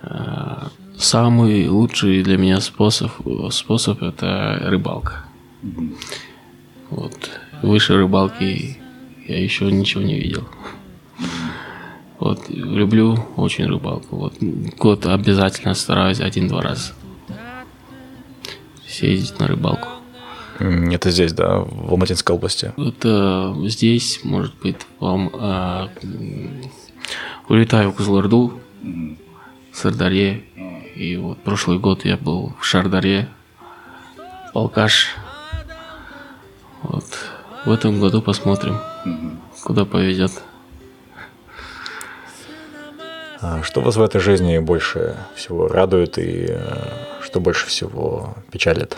Э, 0.02 0.68
самый 0.98 1.66
лучший 1.68 2.22
для 2.22 2.36
меня 2.36 2.60
способ, 2.60 3.10
способ 3.50 4.02
это 4.02 4.58
рыбалка. 4.64 5.24
Вот. 6.90 7.30
Выше 7.62 7.96
рыбалки 7.96 8.76
я 9.26 9.42
еще 9.42 9.72
ничего 9.72 10.02
не 10.02 10.20
видел. 10.20 10.46
Вот, 12.24 12.48
люблю 12.48 13.18
очень 13.36 13.66
рыбалку. 13.66 14.16
Вот, 14.16 14.34
год 14.78 15.04
обязательно 15.04 15.74
стараюсь 15.74 16.20
один-два 16.20 16.62
раза 16.62 16.94
съездить 18.88 19.38
на 19.38 19.46
рыбалку. 19.46 19.88
Это 20.58 21.10
здесь, 21.10 21.34
да, 21.34 21.58
в 21.58 21.90
Алматинской 21.90 22.34
области? 22.34 22.72
Это 22.78 23.54
здесь, 23.66 24.20
может 24.24 24.54
быть, 24.62 24.78
вам 25.00 25.30
а, 25.34 25.90
улетаю 27.50 27.90
в 27.90 27.96
Кузларду, 27.96 28.58
Сардарье. 29.74 30.44
И 30.96 31.18
вот 31.18 31.36
прошлый 31.42 31.78
год 31.78 32.06
я 32.06 32.16
был 32.16 32.54
в 32.58 32.64
Шардаре, 32.64 33.28
Балкаш. 34.54 35.08
Вот. 36.84 37.04
В 37.66 37.70
этом 37.70 38.00
году 38.00 38.22
посмотрим, 38.22 38.78
куда 39.62 39.84
повезет. 39.84 40.32
А 43.46 43.62
что 43.62 43.82
вас 43.82 43.96
в 43.96 44.02
этой 44.02 44.22
жизни 44.22 44.56
больше 44.56 45.18
всего 45.36 45.68
радует 45.68 46.16
и 46.16 46.46
э, 46.48 46.56
что 47.22 47.40
больше 47.40 47.66
всего 47.66 48.34
печалит? 48.50 48.96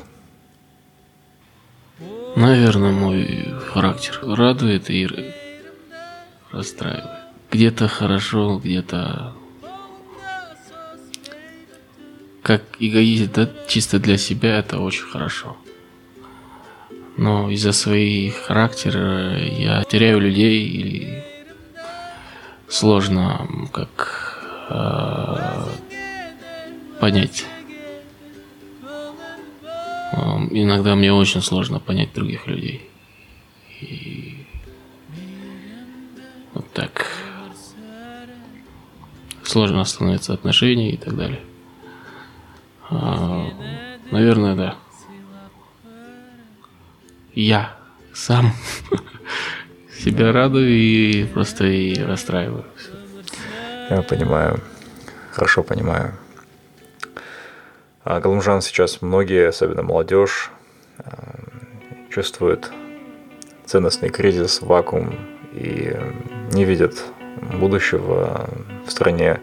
Наверное, 2.36 2.92
мой 2.92 3.52
характер 3.72 4.20
радует 4.22 4.88
и 4.88 5.08
расстраивает. 6.52 7.10
Где-то 7.50 7.88
хорошо, 7.88 8.60
где-то 8.62 9.32
как 12.42 12.62
эгоист, 12.78 13.32
да, 13.32 13.50
чисто 13.66 13.98
для 13.98 14.16
себя 14.16 14.60
это 14.60 14.78
очень 14.78 15.06
хорошо. 15.06 15.56
Но 17.16 17.50
из-за 17.50 17.72
своих 17.72 18.36
характера 18.36 19.38
я 19.38 19.82
теряю 19.82 20.20
людей 20.20 20.68
или 20.68 21.24
сложно 22.68 23.48
как 23.72 24.25
понять. 27.00 27.46
Иногда 30.50 30.94
мне 30.94 31.12
очень 31.12 31.42
сложно 31.42 31.78
понять 31.78 32.12
других 32.14 32.46
людей. 32.46 32.88
И 33.80 34.46
вот 36.54 36.70
так 36.72 37.06
сложно 39.44 39.84
становится 39.84 40.32
отношения 40.32 40.92
и 40.92 40.96
так 40.96 41.16
далее. 41.16 41.40
А, 42.88 43.48
наверное, 44.10 44.54
да. 44.54 44.76
Я 47.34 47.76
сам 48.14 48.52
себя 49.98 50.32
радую 50.32 50.70
и 50.70 51.24
просто 51.24 51.66
и 51.66 51.98
расстраиваю. 51.98 52.64
Я 53.88 54.02
понимаю. 54.02 54.60
Хорошо 55.30 55.62
понимаю. 55.62 56.12
А 58.02 58.18
Галумжан 58.18 58.60
сейчас 58.60 59.00
многие, 59.00 59.46
особенно 59.46 59.82
молодежь, 59.82 60.50
а, 60.98 61.38
чувствуют 62.10 62.72
ценностный 63.64 64.08
кризис, 64.08 64.60
вакуум 64.60 65.14
и 65.52 65.96
не 66.52 66.64
видят 66.64 66.94
будущего 67.60 68.50
в 68.86 68.90
стране 68.90 69.40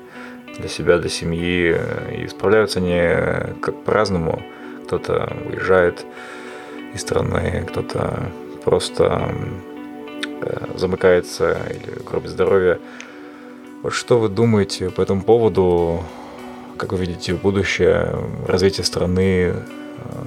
для 0.57 0.67
себя, 0.67 0.97
для 0.97 1.09
семьи. 1.09 1.77
И 2.11 2.27
справляются 2.27 2.79
они 2.79 3.59
как 3.61 3.81
по-разному. 3.85 4.43
Кто-то 4.85 5.37
уезжает 5.45 6.05
из 6.93 6.99
страны, 6.99 7.65
кто-то 7.69 8.29
просто 8.65 9.33
э, 10.41 10.65
замыкается 10.75 11.57
или 11.69 12.03
гробит 12.03 12.31
здоровье. 12.31 12.79
Что 13.89 14.17
вы 14.17 14.29
думаете 14.29 14.89
по 14.89 15.01
этому 15.01 15.21
поводу? 15.21 16.03
Как 16.77 16.93
вы 16.93 16.99
видите 16.99 17.33
будущее 17.33 18.15
развития 18.47 18.83
страны 18.83 19.21
э, 19.21 19.53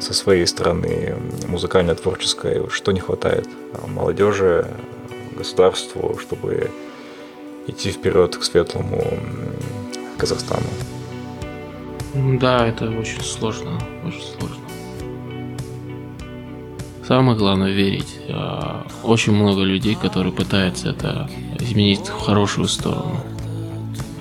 со 0.00 0.12
своей 0.12 0.46
стороны, 0.46 1.16
музыкально-творческой? 1.48 2.68
Что 2.68 2.92
не 2.92 3.00
хватает 3.00 3.48
молодежи, 3.88 4.66
государству, 5.36 6.18
чтобы 6.20 6.70
идти 7.66 7.90
вперед 7.90 8.36
к 8.36 8.44
светлому 8.44 9.02
Казахстану? 10.18 10.66
Да, 12.14 12.66
это 12.66 12.90
очень 12.90 13.22
сложно, 13.22 13.78
очень 14.04 14.22
сложно. 14.38 14.56
Самое 17.06 17.38
главное 17.38 17.72
верить. 17.72 18.18
А, 18.28 18.86
очень 19.02 19.32
много 19.32 19.62
людей, 19.62 19.94
которые 19.94 20.32
пытаются 20.32 20.90
это 20.90 21.30
изменить 21.58 22.08
в 22.08 22.18
хорошую 22.20 22.68
сторону. 22.68 23.20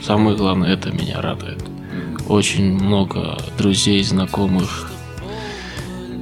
Самое 0.06 0.38
главное, 0.38 0.72
это 0.72 0.92
меня 0.92 1.20
радует. 1.20 1.64
Очень 2.30 2.76
много 2.76 3.40
друзей, 3.58 4.04
знакомых, 4.04 4.92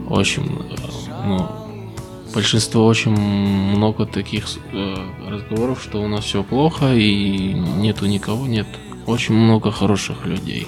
очень 0.08 0.44
ну, 1.26 1.50
большинство 2.34 2.86
очень 2.86 3.12
много 3.12 4.06
таких 4.06 4.46
э, 4.72 4.96
разговоров, 5.28 5.84
что 5.84 6.02
у 6.02 6.08
нас 6.08 6.24
все 6.24 6.44
плохо 6.44 6.94
и 6.94 7.52
нету 7.54 8.06
никого, 8.06 8.48
нет 8.48 8.68
очень 9.06 9.36
много 9.36 9.70
хороших 9.70 10.26
людей. 10.26 10.66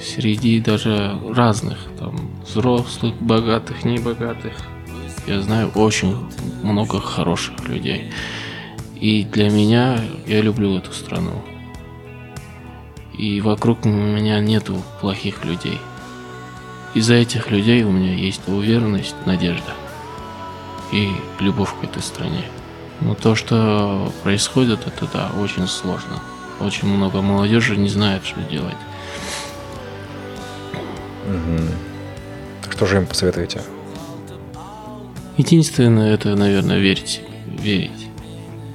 Среди 0.00 0.60
даже 0.60 1.18
разных, 1.28 1.76
там, 1.98 2.16
взрослых, 2.46 3.14
богатых, 3.20 3.84
небогатых. 3.84 4.54
Я 5.26 5.42
знаю 5.42 5.70
очень 5.74 6.16
много 6.62 7.00
хороших 7.02 7.68
людей. 7.68 8.10
И 9.04 9.22
для 9.22 9.50
меня, 9.50 10.00
я 10.26 10.40
люблю 10.40 10.78
эту 10.78 10.90
страну. 10.92 11.44
И 13.18 13.42
вокруг 13.42 13.84
меня 13.84 14.40
нету 14.40 14.82
плохих 15.02 15.44
людей. 15.44 15.78
Из-за 16.94 17.12
этих 17.12 17.50
людей 17.50 17.82
у 17.82 17.90
меня 17.90 18.14
есть 18.14 18.40
уверенность, 18.46 19.14
надежда 19.26 19.74
и 20.90 21.10
любовь 21.38 21.68
к 21.78 21.84
этой 21.84 22.00
стране. 22.00 22.46
Но 23.02 23.14
то, 23.14 23.34
что 23.34 24.10
происходит, 24.22 24.86
это 24.86 25.06
да, 25.12 25.30
очень 25.38 25.66
сложно. 25.68 26.22
Очень 26.58 26.88
много 26.88 27.20
молодежи 27.20 27.76
не 27.76 27.90
знает, 27.90 28.24
что 28.24 28.40
делать. 28.40 28.72
Угу. 31.26 32.72
Что 32.72 32.86
же 32.86 32.96
им 32.96 33.06
посоветуете? 33.06 33.60
Единственное, 35.36 36.14
это, 36.14 36.34
наверное, 36.34 36.78
верить. 36.78 37.20
Верить. 37.46 38.03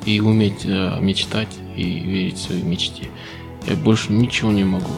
И 0.10 0.22
уметь 0.22 0.66
э, 0.66 0.98
мечтать, 1.00 1.56
и 1.76 1.84
верить 1.84 2.38
в 2.38 2.42
свои 2.42 2.64
мечте. 2.64 3.12
Я 3.68 3.76
больше 3.76 4.12
ничего 4.12 4.52
не 4.52 4.64
могу. 4.64 4.90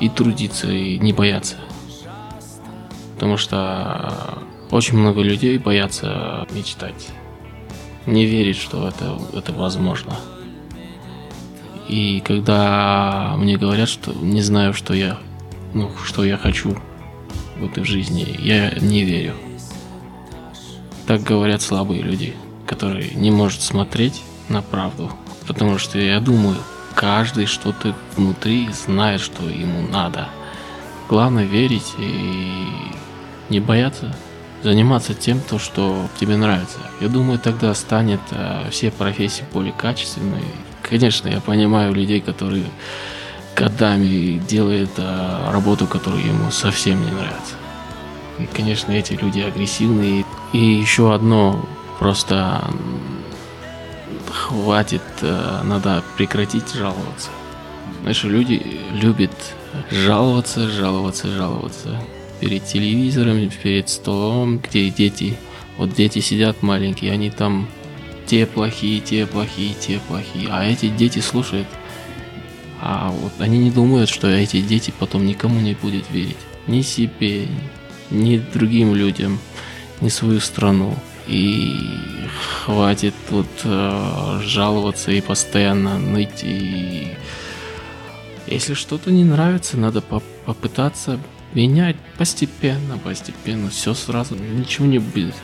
И 0.00 0.08
трудиться, 0.08 0.68
и 0.68 0.98
не 0.98 1.12
бояться. 1.12 1.58
Потому 3.14 3.36
что 3.36 4.42
очень 4.72 4.98
много 4.98 5.22
людей 5.22 5.58
боятся 5.58 6.44
мечтать. 6.50 7.06
Не 8.04 8.24
верить, 8.26 8.56
что 8.56 8.88
это, 8.88 9.20
это 9.32 9.52
возможно. 9.52 10.16
И 11.86 12.20
когда 12.26 13.36
мне 13.36 13.58
говорят, 13.58 13.88
что 13.88 14.12
не 14.12 14.42
знаю, 14.42 14.74
что 14.74 14.92
я, 14.92 15.18
ну, 15.72 15.88
что 16.04 16.24
я 16.24 16.36
хочу 16.36 16.76
в 17.60 17.64
этой 17.64 17.84
жизни, 17.84 18.26
я 18.40 18.72
не 18.80 19.04
верю. 19.04 19.34
Так 21.06 21.22
говорят 21.22 21.62
слабые 21.62 22.02
люди, 22.02 22.34
которые 22.66 23.10
не 23.14 23.30
могут 23.30 23.62
смотреть 23.62 24.24
на 24.48 24.62
правду. 24.62 25.10
Потому 25.46 25.78
что 25.78 25.98
я 25.98 26.20
думаю, 26.20 26.56
каждый 26.94 27.46
что-то 27.46 27.94
внутри 28.16 28.68
знает, 28.72 29.20
что 29.20 29.48
ему 29.48 29.86
надо. 29.88 30.28
Главное 31.08 31.44
верить 31.44 31.94
и 31.98 32.64
не 33.48 33.60
бояться 33.60 34.14
заниматься 34.62 35.14
тем, 35.14 35.40
то, 35.40 35.60
что 35.60 36.08
тебе 36.18 36.36
нравится. 36.36 36.78
Я 37.00 37.06
думаю, 37.08 37.38
тогда 37.38 37.72
станет 37.74 38.20
э, 38.32 38.68
все 38.70 38.90
профессии 38.90 39.44
более 39.52 39.72
качественные 39.72 40.42
Конечно, 40.88 41.28
я 41.28 41.40
понимаю 41.40 41.92
людей, 41.92 42.20
которые 42.20 42.64
годами 43.54 44.38
делают 44.48 44.90
а, 44.96 45.52
работу, 45.52 45.86
которая 45.86 46.20
ему 46.20 46.50
совсем 46.50 47.04
не 47.04 47.10
нравится. 47.10 47.54
И, 48.38 48.46
конечно, 48.46 48.92
эти 48.92 49.12
люди 49.12 49.40
агрессивные. 49.40 50.24
И 50.52 50.58
еще 50.58 51.14
одно, 51.14 51.62
просто 51.98 52.64
хватит, 54.30 55.02
а, 55.22 55.62
надо 55.64 56.02
прекратить 56.16 56.72
жаловаться. 56.74 57.30
Знаешь, 58.02 58.24
люди 58.24 58.80
любят 58.92 59.32
жаловаться, 59.90 60.68
жаловаться, 60.68 61.28
жаловаться. 61.28 62.00
Перед 62.40 62.64
телевизором, 62.64 63.50
перед 63.62 63.88
столом, 63.88 64.58
где 64.58 64.90
дети, 64.90 65.36
вот 65.76 65.92
дети 65.94 66.20
сидят 66.20 66.62
маленькие, 66.62 67.12
они 67.12 67.30
там 67.30 67.68
те 68.26 68.46
плохие, 68.46 69.00
те 69.00 69.26
плохие, 69.26 69.74
те 69.74 70.00
плохие. 70.06 70.48
А 70.50 70.64
эти 70.64 70.88
дети 70.88 71.18
слушают. 71.18 71.66
А 72.80 73.10
вот 73.10 73.32
они 73.40 73.58
не 73.58 73.70
думают, 73.70 74.08
что 74.08 74.28
эти 74.28 74.60
дети 74.60 74.92
потом 74.96 75.26
никому 75.26 75.58
не 75.60 75.74
будут 75.74 76.10
верить. 76.10 76.36
Ни 76.66 76.82
себе, 76.82 77.48
ни 78.10 78.38
другим 78.38 78.94
людям, 78.94 79.38
ни 80.00 80.10
свою 80.10 80.40
страну. 80.40 80.94
И 81.28 81.76
хватит 82.64 83.14
вот 83.30 83.46
э, 83.64 84.40
жаловаться 84.42 85.10
и 85.12 85.20
постоянно 85.20 85.98
ныть. 85.98 86.42
И 86.42 87.16
если 88.46 88.74
что-то 88.74 89.10
не 89.10 89.24
нравится, 89.24 89.76
надо 89.76 90.00
по 90.00 90.22
попытаться 90.46 91.20
менять 91.52 91.96
постепенно, 92.16 92.96
постепенно. 92.98 93.68
Все 93.68 93.92
сразу, 93.92 94.34
ничего 94.34 94.86
не 94.86 94.98
будет. 94.98 95.34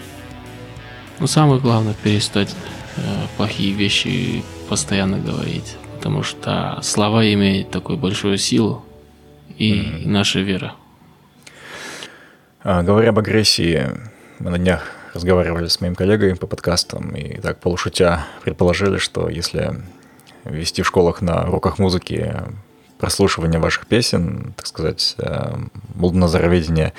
Но 1.21 1.27
самое 1.27 1.61
главное 1.61 1.95
перестать 2.03 2.55
э, 2.97 3.01
плохие 3.37 3.73
вещи 3.73 4.43
постоянно 4.69 5.19
говорить, 5.19 5.77
потому 5.97 6.23
что 6.23 6.79
слова 6.83 7.31
имеют 7.33 7.71
такую 7.71 7.99
большую 7.99 8.39
силу 8.39 8.85
и 9.59 9.75
mm-hmm. 9.75 10.09
наша 10.09 10.41
вера. 10.41 10.75
А, 12.63 12.83
говоря 12.83 13.11
об 13.11 13.19
агрессии, 13.19 13.91
мы 14.39 14.51
на 14.51 14.59
днях 14.59 14.91
разговаривали 15.15 15.69
с 15.69 15.81
моим 15.81 15.95
коллегой 15.95 16.37
по 16.37 16.47
подкастам 16.47 17.15
и 17.15 17.41
так 17.41 17.61
полушутя 17.61 18.27
предположили, 18.43 18.99
что 18.99 19.29
если 19.29 19.81
вести 20.45 20.83
в 20.83 20.87
школах 20.87 21.23
на 21.23 21.49
уроках 21.49 21.79
музыки 21.79 22.35
прослушивание 22.99 23.61
ваших 23.61 23.87
песен, 23.87 24.55
так 24.57 24.67
сказать, 24.67 25.15
э, 25.19 25.55
молодоназароведение, 25.95 26.93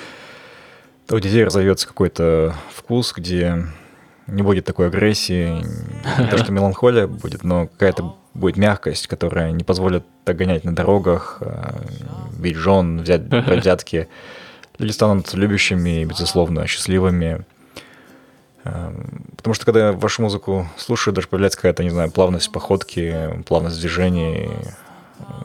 то 1.06 1.16
у 1.16 1.20
детей 1.20 1.44
разовьется 1.44 1.86
какой-то 1.86 2.54
вкус, 2.74 3.12
где 3.16 3.64
не 4.26 4.42
будет 4.42 4.64
такой 4.64 4.88
агрессии, 4.88 5.62
не 6.18 6.28
то, 6.28 6.38
что 6.38 6.52
меланхолия 6.52 7.06
будет, 7.06 7.44
но 7.44 7.68
какая-то 7.68 8.16
будет 8.34 8.56
мягкость, 8.56 9.06
которая 9.06 9.52
не 9.52 9.64
позволит 9.64 10.04
догонять 10.24 10.64
на 10.64 10.74
дорогах, 10.74 11.38
э, 11.40 11.80
бить 12.38 12.56
жен, 12.56 13.00
взять 13.02 13.22
взятки. 13.30 14.08
Люди 14.78 14.92
станут 14.92 15.32
любящими 15.34 16.02
и, 16.02 16.04
безусловно, 16.04 16.66
счастливыми. 16.66 17.44
Эм, 18.66 19.24
потому 19.36 19.54
что 19.54 19.64
когда 19.64 19.92
вашу 19.92 20.22
музыку 20.22 20.68
слушаю, 20.76 21.14
даже 21.14 21.28
появляется 21.28 21.58
какая-то, 21.58 21.84
не 21.84 21.90
знаю, 21.90 22.10
плавность 22.10 22.50
походки, 22.50 23.42
плавность 23.46 23.80
движений, 23.80 24.50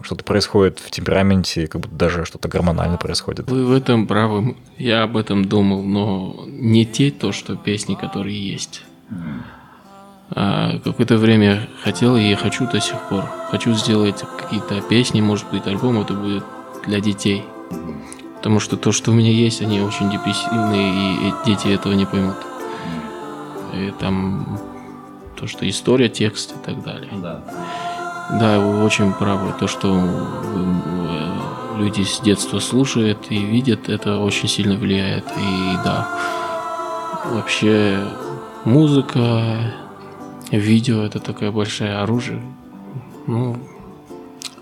что-то 0.02 0.24
происходит 0.24 0.80
в 0.80 0.92
темпераменте, 0.92 1.68
как 1.68 1.82
будто 1.82 1.96
даже 1.96 2.26
что-то 2.26 2.50
гормонально 2.50 2.98
происходит. 2.98 3.50
Вы 3.50 3.66
в 3.66 3.72
этом 3.72 4.08
правы. 4.08 4.56
Я 4.78 5.04
об 5.04 5.16
этом 5.16 5.46
думал, 5.46 5.84
но 5.84 6.44
не 6.48 6.86
те 6.86 7.12
то, 7.12 7.32
что 7.32 7.56
песни, 7.56 7.96
которые 7.96 8.52
есть. 8.52 8.84
А 10.34 10.80
какое-то 10.80 11.18
время 11.18 11.68
хотел 11.84 12.16
и 12.16 12.34
хочу 12.36 12.66
до 12.70 12.80
сих 12.80 13.00
пор. 13.10 13.26
Хочу 13.50 13.74
сделать 13.74 14.24
какие-то 14.40 14.82
песни, 14.82 15.22
может 15.22 15.50
быть, 15.52 15.68
альбом 15.68 16.00
это 16.00 16.14
будет 16.14 16.44
для 16.86 17.00
детей. 17.00 17.44
Потому 18.38 18.60
что 18.60 18.76
то, 18.78 18.92
что 18.92 19.12
у 19.12 19.14
меня 19.14 19.32
есть, 19.32 19.62
они 19.62 19.82
очень 19.82 20.10
депрессивные, 20.10 21.30
и 21.30 21.34
дети 21.46 21.68
этого 21.68 21.94
не 21.94 22.06
поймут. 22.06 22.38
И 23.74 23.92
там 24.00 24.60
то, 25.36 25.48
что 25.48 25.68
история, 25.68 26.10
текст 26.10 26.54
и 26.56 26.66
так 26.66 26.84
далее. 26.84 27.12
Да. 27.22 27.42
Да, 28.40 28.60
вы 28.60 28.84
очень 28.84 29.12
правы. 29.14 29.54
То, 29.60 29.68
что 29.68 29.94
э, 29.94 31.80
люди 31.80 32.04
с 32.04 32.20
детства 32.20 32.60
слушают 32.60 33.28
и 33.30 33.40
видят, 33.40 33.90
это 33.90 34.20
очень 34.20 34.48
сильно 34.48 34.76
влияет. 34.76 35.26
И 35.38 35.78
да, 35.84 36.08
вообще 37.26 38.08
музыка, 38.64 39.74
видео 40.50 41.02
это 41.02 41.20
такое 41.20 41.52
большое 41.52 41.98
оружие. 41.98 42.42
Ну, 43.28 43.58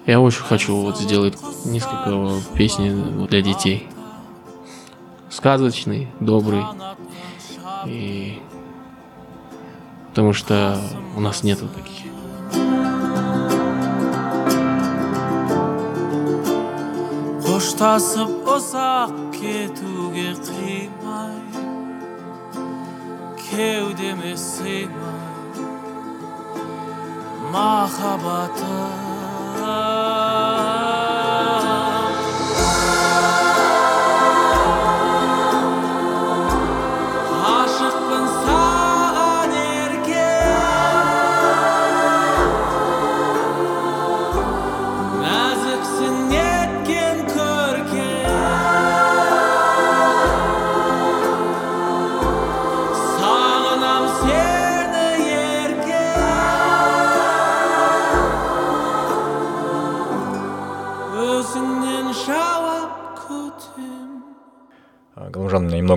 я 0.06 0.20
очень 0.20 0.42
хочу 0.42 0.76
вот 0.76 0.98
сделать 0.98 1.38
несколько 1.66 2.42
песен 2.56 3.26
для 3.28 3.42
детей. 3.42 3.88
Сказочный, 5.30 6.08
добрый. 6.20 6.64
И 7.86 8.40
потому 10.10 10.34
что 10.34 10.78
у 11.16 11.22
нас 11.22 11.44
нету 11.44 11.68
таких. 11.68 12.10
қоштасып 17.46 18.40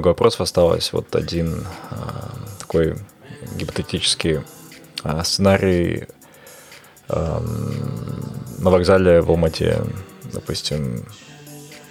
Немного 0.03 0.19
вопросов 0.19 0.41
осталось. 0.41 0.93
Вот 0.93 1.15
один 1.15 1.65
э, 1.93 1.95
такой 2.59 2.97
гипотетический 3.55 4.41
э, 5.05 5.23
сценарий 5.23 6.09
на 7.09 8.71
вокзале 8.71 9.21
в 9.21 9.31
Алмате, 9.31 9.81
допустим, 10.33 11.05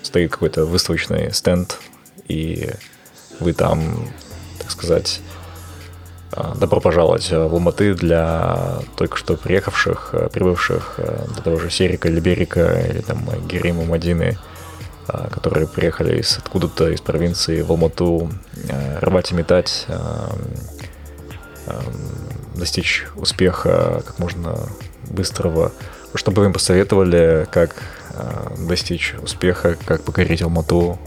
стоит 0.01 0.31
какой-то 0.31 0.65
выставочный 0.65 1.31
стенд, 1.31 1.77
и 2.27 2.71
вы 3.39 3.53
там, 3.53 4.09
так 4.59 4.71
сказать, 4.71 5.21
добро 6.55 6.81
пожаловать 6.81 7.29
в 7.29 7.53
Алматы 7.53 7.93
для 7.93 8.79
только 8.97 9.15
что 9.15 9.37
приехавших, 9.37 10.15
прибывших, 10.33 10.99
для 11.33 11.43
того 11.43 11.59
же 11.59 11.69
Серика 11.69 12.09
или 12.09 12.19
Берика, 12.19 12.81
или 12.89 13.01
там 13.01 13.25
Герима 13.47 13.85
Мадины– 13.85 14.37
а, 14.47 14.60
которые 15.31 15.67
приехали 15.67 16.19
из 16.19 16.37
откуда-то 16.37 16.89
из 16.89 17.01
провинции 17.01 17.61
в 17.61 17.71
Алмату 17.71 18.29
э, 18.69 18.99
рвать 18.99 19.31
и 19.31 19.35
метать, 19.35 19.85
э, 19.87 19.99
э, 21.67 21.81
достичь 22.55 23.05
успеха 23.15 24.03
как 24.05 24.19
можно 24.19 24.57
быстрого. 25.09 25.71
Чтобы 26.13 26.41
вы 26.41 26.47
им 26.47 26.53
посоветовали, 26.53 27.47
как 27.49 27.75
достичь 28.67 29.15
успеха, 29.21 29.77
как 29.85 30.03
покорить 30.03 30.41
Алмату. 30.41 30.99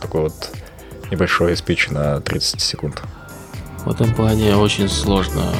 Такой 0.00 0.22
вот 0.22 0.50
небольшой 1.10 1.54
спич 1.56 1.90
на 1.90 2.20
30 2.22 2.62
секунд. 2.62 3.02
В 3.84 3.90
этом 3.90 4.14
плане 4.14 4.56
очень 4.56 4.88
сложно 4.88 5.52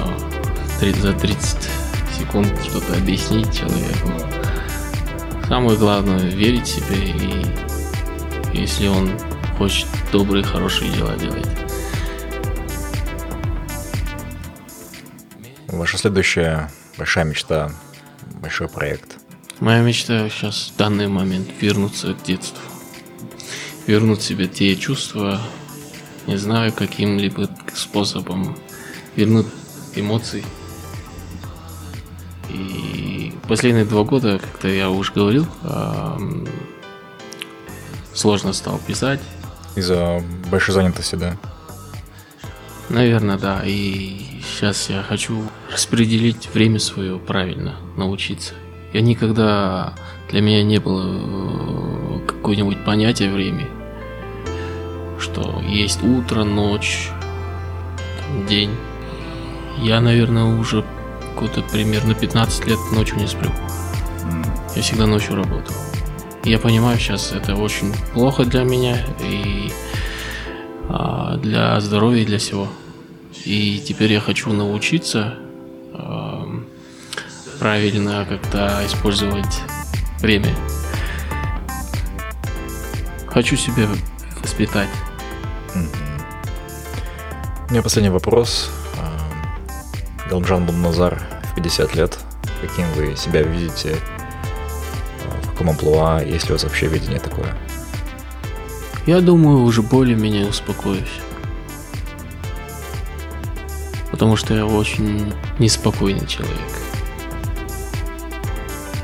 за 0.80 1.12
30 1.12 1.58
секунд 2.18 2.48
что-то 2.64 2.94
объяснить 2.94 3.52
человеку. 3.54 4.33
Самое 5.48 5.76
главное 5.76 6.30
верить 6.30 6.66
в 6.66 6.74
себе 6.74 7.10
и 7.10 8.58
если 8.58 8.86
он 8.86 9.10
хочет 9.58 9.86
добрые, 10.12 10.44
хорошие 10.44 10.90
дела 10.92 11.16
делать. 11.16 11.46
Ваша 15.68 15.98
следующая 15.98 16.70
большая 16.96 17.24
мечта, 17.24 17.70
большой 18.40 18.68
проект? 18.68 19.16
Моя 19.60 19.82
мечта 19.82 20.28
сейчас 20.28 20.72
в 20.74 20.78
данный 20.78 21.08
момент 21.08 21.48
вернуться 21.60 22.14
к 22.14 22.22
детству. 22.22 22.62
Вернуть 23.86 24.22
себе 24.22 24.46
те 24.46 24.74
чувства, 24.76 25.40
не 26.26 26.36
знаю, 26.36 26.72
каким-либо 26.72 27.50
способом 27.74 28.56
вернуть 29.16 29.46
эмоции. 29.94 30.44
И 32.48 32.93
последние 33.48 33.84
два 33.84 34.04
года, 34.04 34.38
как-то 34.38 34.68
я 34.68 34.90
уже 34.90 35.12
говорил, 35.12 35.46
сложно 38.12 38.52
стал 38.52 38.78
писать. 38.86 39.20
Из-за 39.76 40.22
большой 40.50 40.74
занятости, 40.74 41.16
да? 41.16 41.36
Наверное, 42.88 43.38
да. 43.38 43.62
И 43.64 44.40
сейчас 44.44 44.88
я 44.88 45.02
хочу 45.02 45.42
распределить 45.72 46.48
время 46.54 46.78
свое 46.78 47.18
правильно, 47.18 47.74
научиться. 47.96 48.54
Я 48.92 49.00
никогда 49.00 49.94
для 50.30 50.40
меня 50.40 50.62
не 50.62 50.78
было 50.78 51.02
э, 51.06 52.26
какое-нибудь 52.26 52.84
понятие 52.84 53.32
времени, 53.32 53.66
что 55.18 55.60
есть 55.66 56.02
утро, 56.04 56.44
ночь, 56.44 57.10
день. 58.48 58.70
Я, 59.78 60.00
наверное, 60.00 60.44
уже 60.44 60.84
какой-то 61.34 61.62
примерно 61.62 62.14
15 62.14 62.66
лет 62.66 62.78
ночью 62.92 63.18
не 63.18 63.26
сплю. 63.26 63.50
Я 64.76 64.82
всегда 64.82 65.06
ночью 65.06 65.34
работаю. 65.34 65.76
Я 66.44 66.58
понимаю 66.58 66.98
сейчас, 66.98 67.32
это 67.32 67.56
очень 67.56 67.92
плохо 68.12 68.44
для 68.44 68.62
меня 68.62 69.04
и 69.20 69.72
а, 70.88 71.36
для 71.36 71.80
здоровья 71.80 72.22
и 72.22 72.26
для 72.26 72.38
всего. 72.38 72.68
И 73.44 73.82
теперь 73.84 74.12
я 74.12 74.20
хочу 74.20 74.52
научиться 74.52 75.34
а, 75.92 76.46
правильно 77.58 78.26
как-то 78.28 78.82
использовать 78.86 79.60
время. 80.20 80.54
Хочу 83.26 83.56
себя 83.56 83.88
воспитать. 84.40 84.88
У 87.68 87.72
меня 87.72 87.82
последний 87.82 88.10
вопрос. 88.10 88.70
Галмжан 90.34 90.66
Бунназар 90.66 91.22
в 91.52 91.54
50 91.54 91.94
лет. 91.94 92.18
Каким 92.60 92.90
вы 92.94 93.14
себя 93.14 93.42
видите? 93.42 93.94
В 95.44 95.50
каком 95.50 95.70
амплуа? 95.70 96.24
Есть 96.24 96.46
ли 96.46 96.50
у 96.50 96.54
вас 96.54 96.64
вообще 96.64 96.88
видение 96.88 97.20
такое? 97.20 97.56
Я 99.06 99.20
думаю, 99.20 99.62
уже 99.62 99.80
более-менее 99.82 100.48
успокоюсь. 100.48 101.20
Потому 104.10 104.34
что 104.34 104.54
я 104.54 104.66
очень 104.66 105.32
неспокойный 105.60 106.26
человек. 106.26 106.58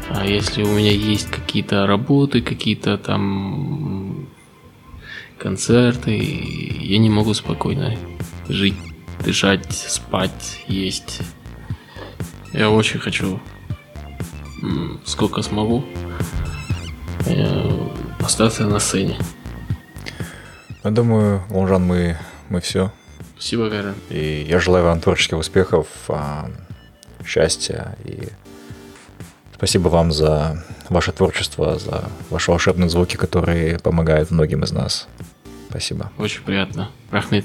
А 0.09 0.27
если 0.27 0.65
у 0.65 0.73
меня 0.73 0.91
есть 0.91 1.31
какие-то 1.31 1.87
работы, 1.87 2.43
какие-то 2.43 2.99
там 2.99 4.27
концерты, 5.39 6.17
я 6.17 6.99
не 6.99 7.09
могу 7.09 7.35
спокойно 7.35 7.97
жить, 8.49 8.75
дышать, 9.23 9.73
спать, 9.73 10.65
есть. 10.67 11.21
Я 12.53 12.71
очень 12.71 13.01
хочу, 13.01 13.41
сколько 15.05 15.43
смогу, 15.43 15.85
э, 17.27 17.89
остаться 18.21 18.65
на 18.65 18.79
сцене. 18.79 19.19
Я 20.83 20.91
думаю, 20.91 21.43
Лонжан, 21.51 21.85
мы, 21.85 22.19
мы 22.49 22.61
все. 22.61 22.93
Спасибо, 23.35 23.69
Гарен. 23.69 23.95
И 24.09 24.47
я 24.49 24.61
желаю 24.61 24.85
вам 24.85 25.01
творческих 25.01 25.39
успехов, 25.39 25.87
а, 26.09 26.51
счастья 27.25 27.97
и 28.05 28.29
спасибо 29.55 29.89
вам 29.89 30.13
за 30.13 30.65
ваше 30.89 31.13
творчество, 31.13 31.79
за 31.79 32.11
ваши 32.31 32.51
волшебные 32.51 32.89
звуки, 32.89 33.17
которые 33.17 33.79
помогают 33.79 34.31
многим 34.31 34.65
из 34.65 34.73
нас. 34.73 35.07
Спасибо. 35.69 36.11
Очень 36.19 36.43
приятно. 36.43 36.91
Рахмет. 37.11 37.45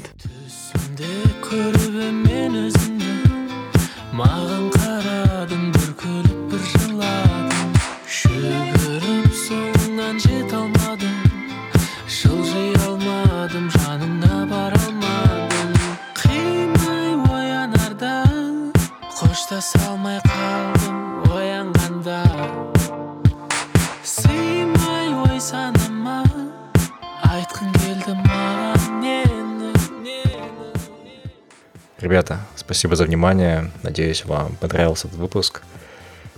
Спасибо 32.66 32.96
за 32.96 33.06
внимание. 33.06 33.72
Надеюсь, 33.84 34.26
вам 34.26 34.56
понравился 34.56 35.08
этот 35.08 35.20
выпуск. 35.20 35.62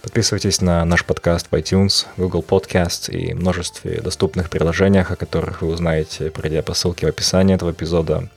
Подписывайтесь 0.02 0.60
на 0.60 0.84
наш 0.84 1.06
подкаст 1.06 1.48
в 1.50 1.56
iTunes, 1.56 2.06
Google 2.18 2.44
Podcast 2.48 3.10
и 3.10 3.34
множестве 3.34 4.02
доступных 4.02 4.50
приложениях, 4.50 5.10
о 5.10 5.16
которых 5.16 5.62
вы 5.62 5.70
узнаете, 5.70 6.30
пройдя 6.30 6.62
по 6.64 6.74
ссылке 6.74 7.06
в 7.06 7.10
описании 7.10 7.56
этого 7.56 7.72
эпизода. 7.72 8.28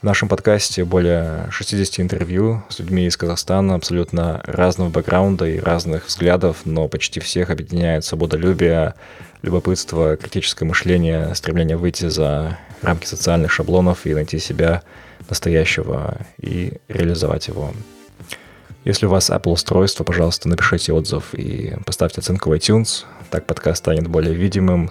В 0.00 0.04
нашем 0.04 0.28
подкасте 0.28 0.84
более 0.84 1.48
60 1.50 1.98
интервью 1.98 2.62
с 2.68 2.78
людьми 2.78 3.06
из 3.06 3.16
Казахстана 3.16 3.74
абсолютно 3.74 4.40
разного 4.44 4.88
бэкграунда 4.88 5.46
и 5.46 5.58
разных 5.58 6.06
взглядов, 6.06 6.58
но 6.64 6.86
почти 6.86 7.18
всех 7.18 7.50
объединяет 7.50 8.04
свободолюбие, 8.04 8.94
любопытство, 9.42 10.16
критическое 10.16 10.64
мышление, 10.64 11.34
стремление 11.34 11.76
выйти 11.76 12.08
за 12.08 12.56
рамки 12.82 13.06
социальных 13.06 13.50
шаблонов 13.50 14.06
и 14.06 14.14
найти 14.14 14.38
себя– 14.38 14.82
настоящего 15.28 16.18
и 16.38 16.74
реализовать 16.88 17.48
его. 17.48 17.72
Если 18.84 19.06
у 19.06 19.10
вас 19.10 19.30
Apple 19.30 19.52
устройство, 19.52 20.04
пожалуйста, 20.04 20.48
напишите 20.48 20.92
отзыв 20.92 21.34
и 21.34 21.76
поставьте 21.84 22.20
оценку 22.20 22.50
в 22.50 22.52
iTunes. 22.54 23.04
Так 23.30 23.46
подкаст 23.46 23.78
станет 23.78 24.08
более 24.08 24.34
видимым, 24.34 24.90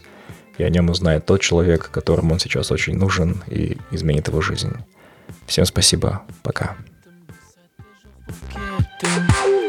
и 0.57 0.63
о 0.63 0.69
нем 0.69 0.89
узнает 0.89 1.25
тот 1.25 1.41
человек, 1.41 1.89
которому 1.89 2.33
он 2.33 2.39
сейчас 2.39 2.71
очень 2.71 2.95
нужен 2.95 3.43
и 3.47 3.77
изменит 3.91 4.27
его 4.27 4.41
жизнь. 4.41 4.73
Всем 5.47 5.65
спасибо. 5.65 6.21
Пока. 6.43 6.75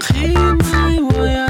қоштаса 0.01 1.50